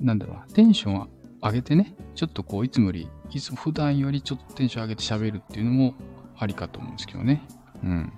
[0.00, 1.08] なんだろう、テンション
[1.42, 5.94] 上げてね、ちょっとこう、いつもより、いつも普段よりちょっとテンション上げて喋るっていうのも
[6.36, 7.42] ありかと思うんですけどね。
[7.82, 8.12] うん。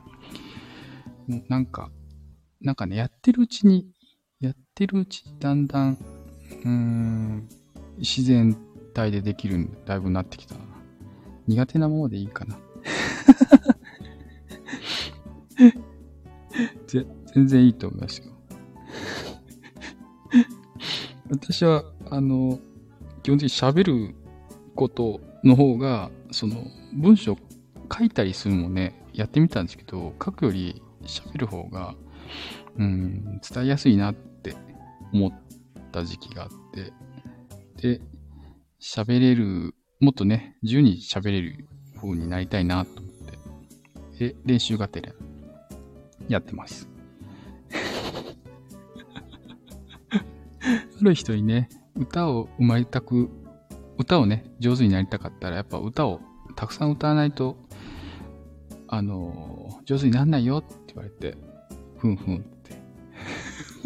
[1.27, 1.91] もうなんか、
[2.61, 3.87] なんかね、やってるうちに、
[4.41, 5.99] やってるうちにだんだん、
[6.65, 7.49] うん、
[7.99, 8.57] 自然
[8.95, 10.61] 体でできるんだいぶなってきたな。
[11.47, 12.59] 苦手なままでいいかな。
[17.35, 18.29] 全然いいと思いますよ。
[21.31, 22.59] 私は、あの、
[23.23, 24.15] 基本的に喋る
[24.75, 26.65] ことの方が、その、
[26.95, 27.37] 文章
[27.93, 31.95] 書いたりするのもね、やってみたんですけど、書くより喋る方が、
[32.79, 34.55] うん、伝えやすいなって
[35.13, 35.33] 思っ
[35.93, 36.93] た時期があって、
[37.81, 38.01] で、
[38.81, 41.67] 喋れる、もっとね、自由に喋れる
[42.11, 45.13] 風になりたいなと思って、で、練習がてら
[46.29, 46.89] やってます。
[51.01, 53.31] ある人にね、歌を生まれたく、
[53.99, 56.21] 歌をね、上手になりたかったら、やっぱ歌を
[56.55, 57.57] たくさん歌わないと、
[58.89, 61.37] あの、上手にならないよって言われて、
[61.99, 62.77] ふんふんって。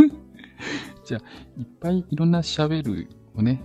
[1.04, 1.22] じゃあ、
[1.58, 3.62] いっぱいいろんな喋るをね、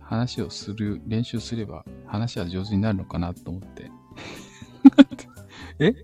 [0.00, 3.90] 話をする、練習すれば話は上手になるのかなと思って。
[5.80, 5.94] え？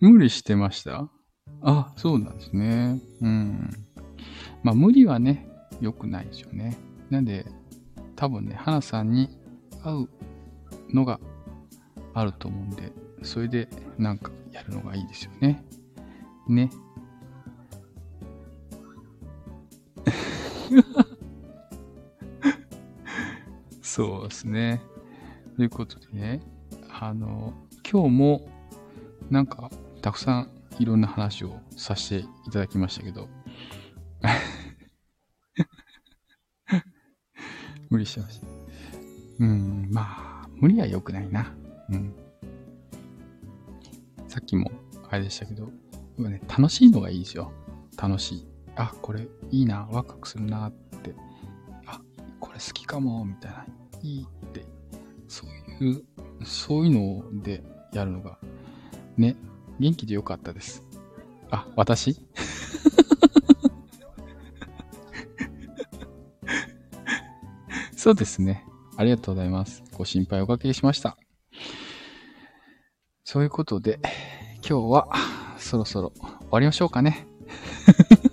[0.00, 1.08] 無理してました？
[1.62, 3.00] あ、そうなんですね。
[3.20, 3.70] うん。
[4.64, 5.48] まあ無理はね、
[5.80, 6.76] 良くないでしょうね。
[7.08, 7.46] なんで、
[8.16, 9.30] 多分ね、花さんに
[9.84, 10.08] 会う
[10.92, 11.20] のが
[12.12, 15.64] あると思うんで、それでなんかやるのがいいですよね。
[16.48, 16.68] ね。
[23.96, 24.82] そうですね。
[25.56, 26.42] ということでね、
[26.90, 27.54] あの、
[27.90, 28.46] 今日も
[29.30, 29.70] なんか
[30.02, 33.26] たくさんいろんな話をさせていただきましたけど、
[37.88, 38.46] 無理してました。
[39.38, 41.54] うん、まあ、無理は良くないな。
[41.88, 42.12] うん。
[44.28, 44.70] さっきも
[45.08, 45.72] あれでしたけど、
[46.18, 47.50] ね、楽しいのがいいですよ。
[47.96, 48.46] 楽しい。
[48.76, 50.72] あ、これいいな、ワクワクするなっ
[51.02, 51.14] て。
[51.86, 52.02] あ、
[52.38, 53.66] これ好きかも、みたいな。
[54.02, 54.64] いいって。
[55.28, 56.04] そういう、
[56.44, 58.38] そういうのでやるのが、
[59.16, 59.36] ね、
[59.78, 60.82] 元気でよかったです。
[61.50, 62.16] あ、私？
[67.96, 68.64] そうですね。
[68.96, 69.82] ありがとうございます。
[69.96, 71.16] ご心配おかけしました。
[73.24, 73.98] そういうことで、
[74.68, 75.08] 今日は
[75.58, 77.26] そろそろ終わりましょうかね。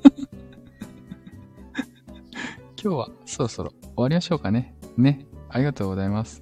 [2.81, 4.75] 今日はそろそろ終わりましょうかね。
[4.97, 5.25] ね。
[5.53, 6.41] ありがとうございます。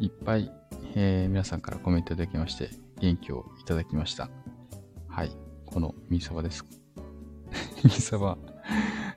[0.00, 0.50] いっぱい、
[0.96, 4.30] えー、皆さんからコメントいただきまして、元気をいただきました。
[5.06, 5.30] はい。
[5.64, 6.64] このミーサバです。
[7.84, 8.36] ミーサバ、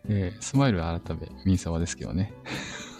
[0.08, 2.36] えー、スマイル改めミーサバですけどね。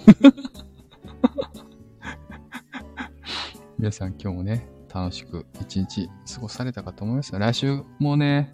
[3.78, 7.38] 皆さん今日もね、楽しく一日過ごされたかと思います。
[7.38, 8.52] 来週もね、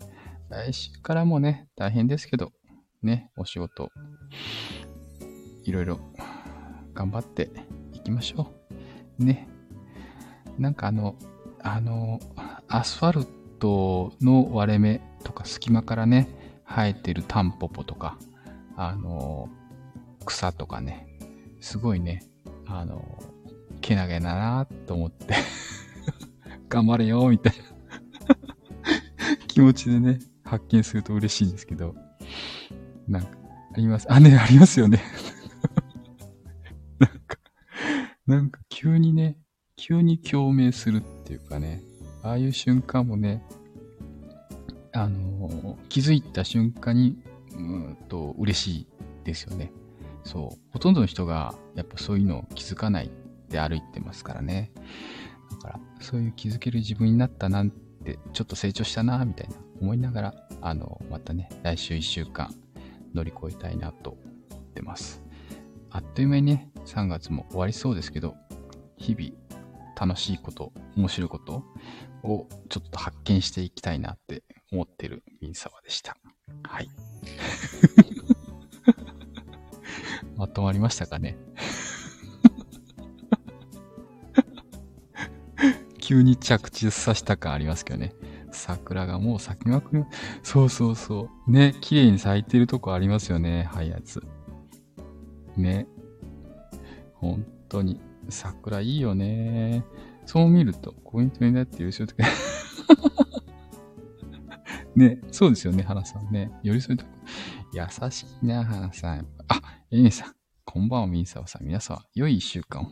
[0.50, 2.52] 来週からもね、大変ですけど、
[3.02, 3.94] ね、お仕事、
[5.64, 6.11] いろいろ
[7.02, 7.50] 頑張って
[7.94, 8.54] いきましょ
[9.20, 9.26] う。
[9.26, 9.48] ね。
[10.60, 11.16] なんかあの、
[11.64, 12.20] あの、
[12.68, 13.26] アスファル
[13.58, 16.28] トの割れ目とか隙間からね、
[16.64, 18.20] 生えてるタンポポとか、
[18.76, 19.50] あの、
[20.26, 21.08] 草とかね、
[21.60, 22.24] すごいね、
[22.68, 23.18] あの、
[23.82, 25.34] けなげだなと思って
[26.70, 27.54] 頑張れよ、みたい
[28.28, 28.36] な
[29.48, 31.96] 気持ちでね、発見すると嬉しいんですけど、
[33.08, 33.30] なんか、
[33.74, 34.06] あります。
[34.08, 35.02] あ、ね、ありますよね
[38.32, 39.36] なんか急にね、
[39.76, 41.84] 急に共鳴するっていうかね、
[42.24, 43.44] ああいう瞬間もね、
[44.94, 47.18] あのー、気づいた瞬間に、
[47.54, 48.88] うんと、嬉しい
[49.26, 49.74] ですよね。
[50.24, 50.60] そう。
[50.72, 53.12] ほとんどの人が、やっぱそういうのを気づかない
[53.50, 54.72] で歩いてますからね。
[55.52, 62.56] だから、そういう気づける自分になったなんて、ちょっと成長したな、みたいな思いながら、あの、またね、来週1週間
[63.14, 64.20] 乗り越えたいなと思
[64.56, 65.21] ってます。
[65.92, 68.36] あっという間にね、3月も終わりそうですけど、
[68.98, 69.32] 日々
[70.00, 71.64] 楽しいこと、面白いこと
[72.24, 76.18] をちょっと発見していきたいなって思ってるミンサワでした。
[76.64, 76.90] はい。
[80.38, 81.38] まとまりましたかね？
[86.00, 88.14] 急に着地させた感ありますけどね。
[88.54, 90.04] 桜がもう咲きまくり、
[90.44, 91.52] そうそうそう。
[91.52, 94.22] ね、綺麗に咲いてるとこありますよね、はいやつ。
[95.62, 95.88] ね。
[97.14, 98.02] 本当に。
[98.30, 99.84] 桜いいよね。
[100.26, 102.24] そう見ると、コメントになって優勝とか。
[104.96, 106.52] ね、そうですよね、花さんね。
[106.64, 107.06] 寄り添いと
[107.74, 109.28] 優しいな、花さん。
[109.48, 110.36] あ、エミさん。
[110.66, 111.66] こんばんは、ミンサワさん。
[111.66, 112.86] 皆さん、良い一週間を。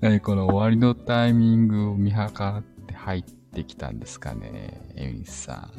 [0.00, 5.70] 何 この終わりのタイミングを見計らって入ってきたんですかね、エミさん。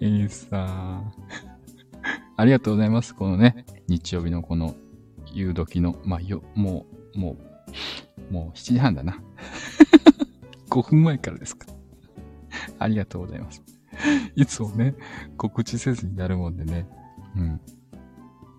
[0.00, 1.12] エミさん。
[2.36, 3.14] ありがとうございます。
[3.14, 4.74] このね、日曜日のこの
[5.32, 7.36] 夕時の、まあ、よ、もう、も
[8.30, 9.20] う、もう7時半だな。
[10.70, 11.66] 5分前からですか。
[12.78, 13.62] ありがとうございます。
[14.34, 14.94] いつもね、
[15.36, 16.88] 告知せずにやるもんでね。
[17.36, 17.60] うん。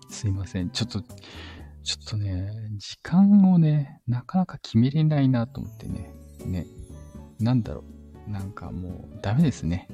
[0.08, 0.70] すいません。
[0.70, 6.14] ちょっと、ちょっとね、時間をね、なかなか決めれないなと思ってね。
[6.46, 6.66] ね。
[7.38, 7.84] なんだろ
[8.26, 8.30] う。
[8.30, 9.88] なんかもう、ダメですね。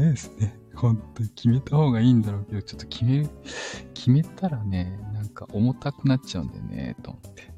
[0.00, 0.58] ダメですね。
[0.74, 3.28] 本当に決めた方がいいんだろうけど、ちょっと決め、
[3.92, 7.52] 決めたらね、なんか重たくなっちゃうんだよね、と思って。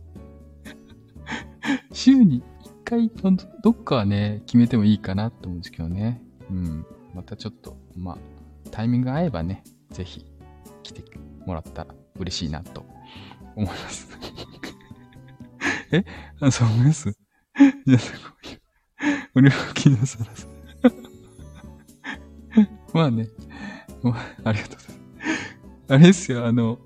[1.94, 3.10] 週に一回
[3.62, 6.20] どっかはね、決めてもいいかなと思うんですけどね。
[6.50, 6.84] うん。
[7.14, 8.18] またちょっと、まあ、
[8.72, 10.26] タイミング合えばね、ぜひ
[10.82, 11.04] 来て
[11.46, 12.84] もらったら嬉しいなと
[13.54, 14.08] 思います。
[15.92, 16.04] え？
[16.40, 17.12] あ、そう思います
[17.86, 18.60] じゃあ、こういう、
[19.36, 20.51] 俺は気のさらす。
[22.92, 23.28] まあね、
[24.04, 25.02] あ、 ありがとうございま
[25.34, 25.58] す。
[25.88, 26.78] あれですよ、あの、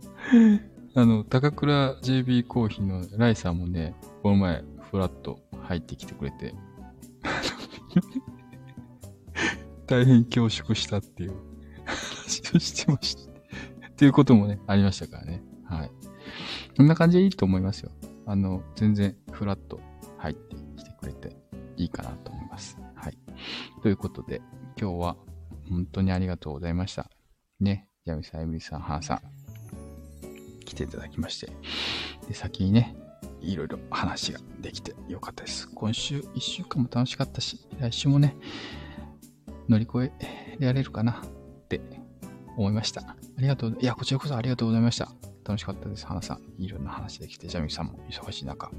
[0.94, 6.54] あの、高倉 JB コーヒーのライさんもね、この前、フラット入ってきてくれて、
[9.86, 11.34] 大変恐縮したっていう
[11.84, 13.22] 話をしてました。
[13.88, 15.42] っていうこともね、ありましたからね。
[15.64, 15.90] はい。
[16.76, 17.90] こんな感じでいいと思いますよ。
[18.26, 19.80] あの、全然フラット
[20.18, 21.36] 入ってきてくれて
[21.76, 22.78] いいかなと思います。
[22.94, 23.18] はい。
[23.82, 24.42] ということで、
[24.80, 25.16] 今日は
[25.68, 27.10] 本当にありがとうございました。
[27.60, 29.20] ね、ヤミさん、エミリさん、ハンさん、
[30.64, 31.50] 来ていただきまして。
[32.28, 32.96] で、先にね、
[33.40, 35.68] いろいろ話ができてよかったです。
[35.68, 38.36] 今週1週間も楽しかったし、来週もね、
[39.68, 41.80] 乗り越えられるかなって
[42.56, 43.02] 思いました。
[43.02, 43.78] ありがとう。
[43.80, 45.08] いや、こちらこそありがとうございました。
[45.44, 46.06] 楽しかったです。
[46.06, 46.62] 花さん。
[46.62, 48.70] いろんな話できて、ジャミさんも忙しい中。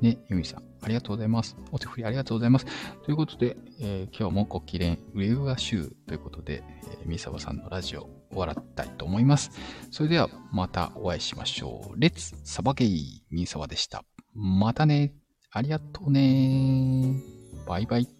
[0.00, 1.56] ね、ユミさん、ありがとうございます。
[1.72, 2.66] お手振りありがとうございます。
[3.02, 9.50] ということで、えー、今日もご機嫌、ウェブが週ということで、えー、ミサバさんのラジオ終わらたいと思います。
[9.90, 12.00] それではまたお会いしましょう。
[12.00, 14.04] レッツサバゲイミサワでした。
[14.32, 15.12] またね。
[15.50, 17.16] ありがとうね。
[17.66, 18.15] バイバイ。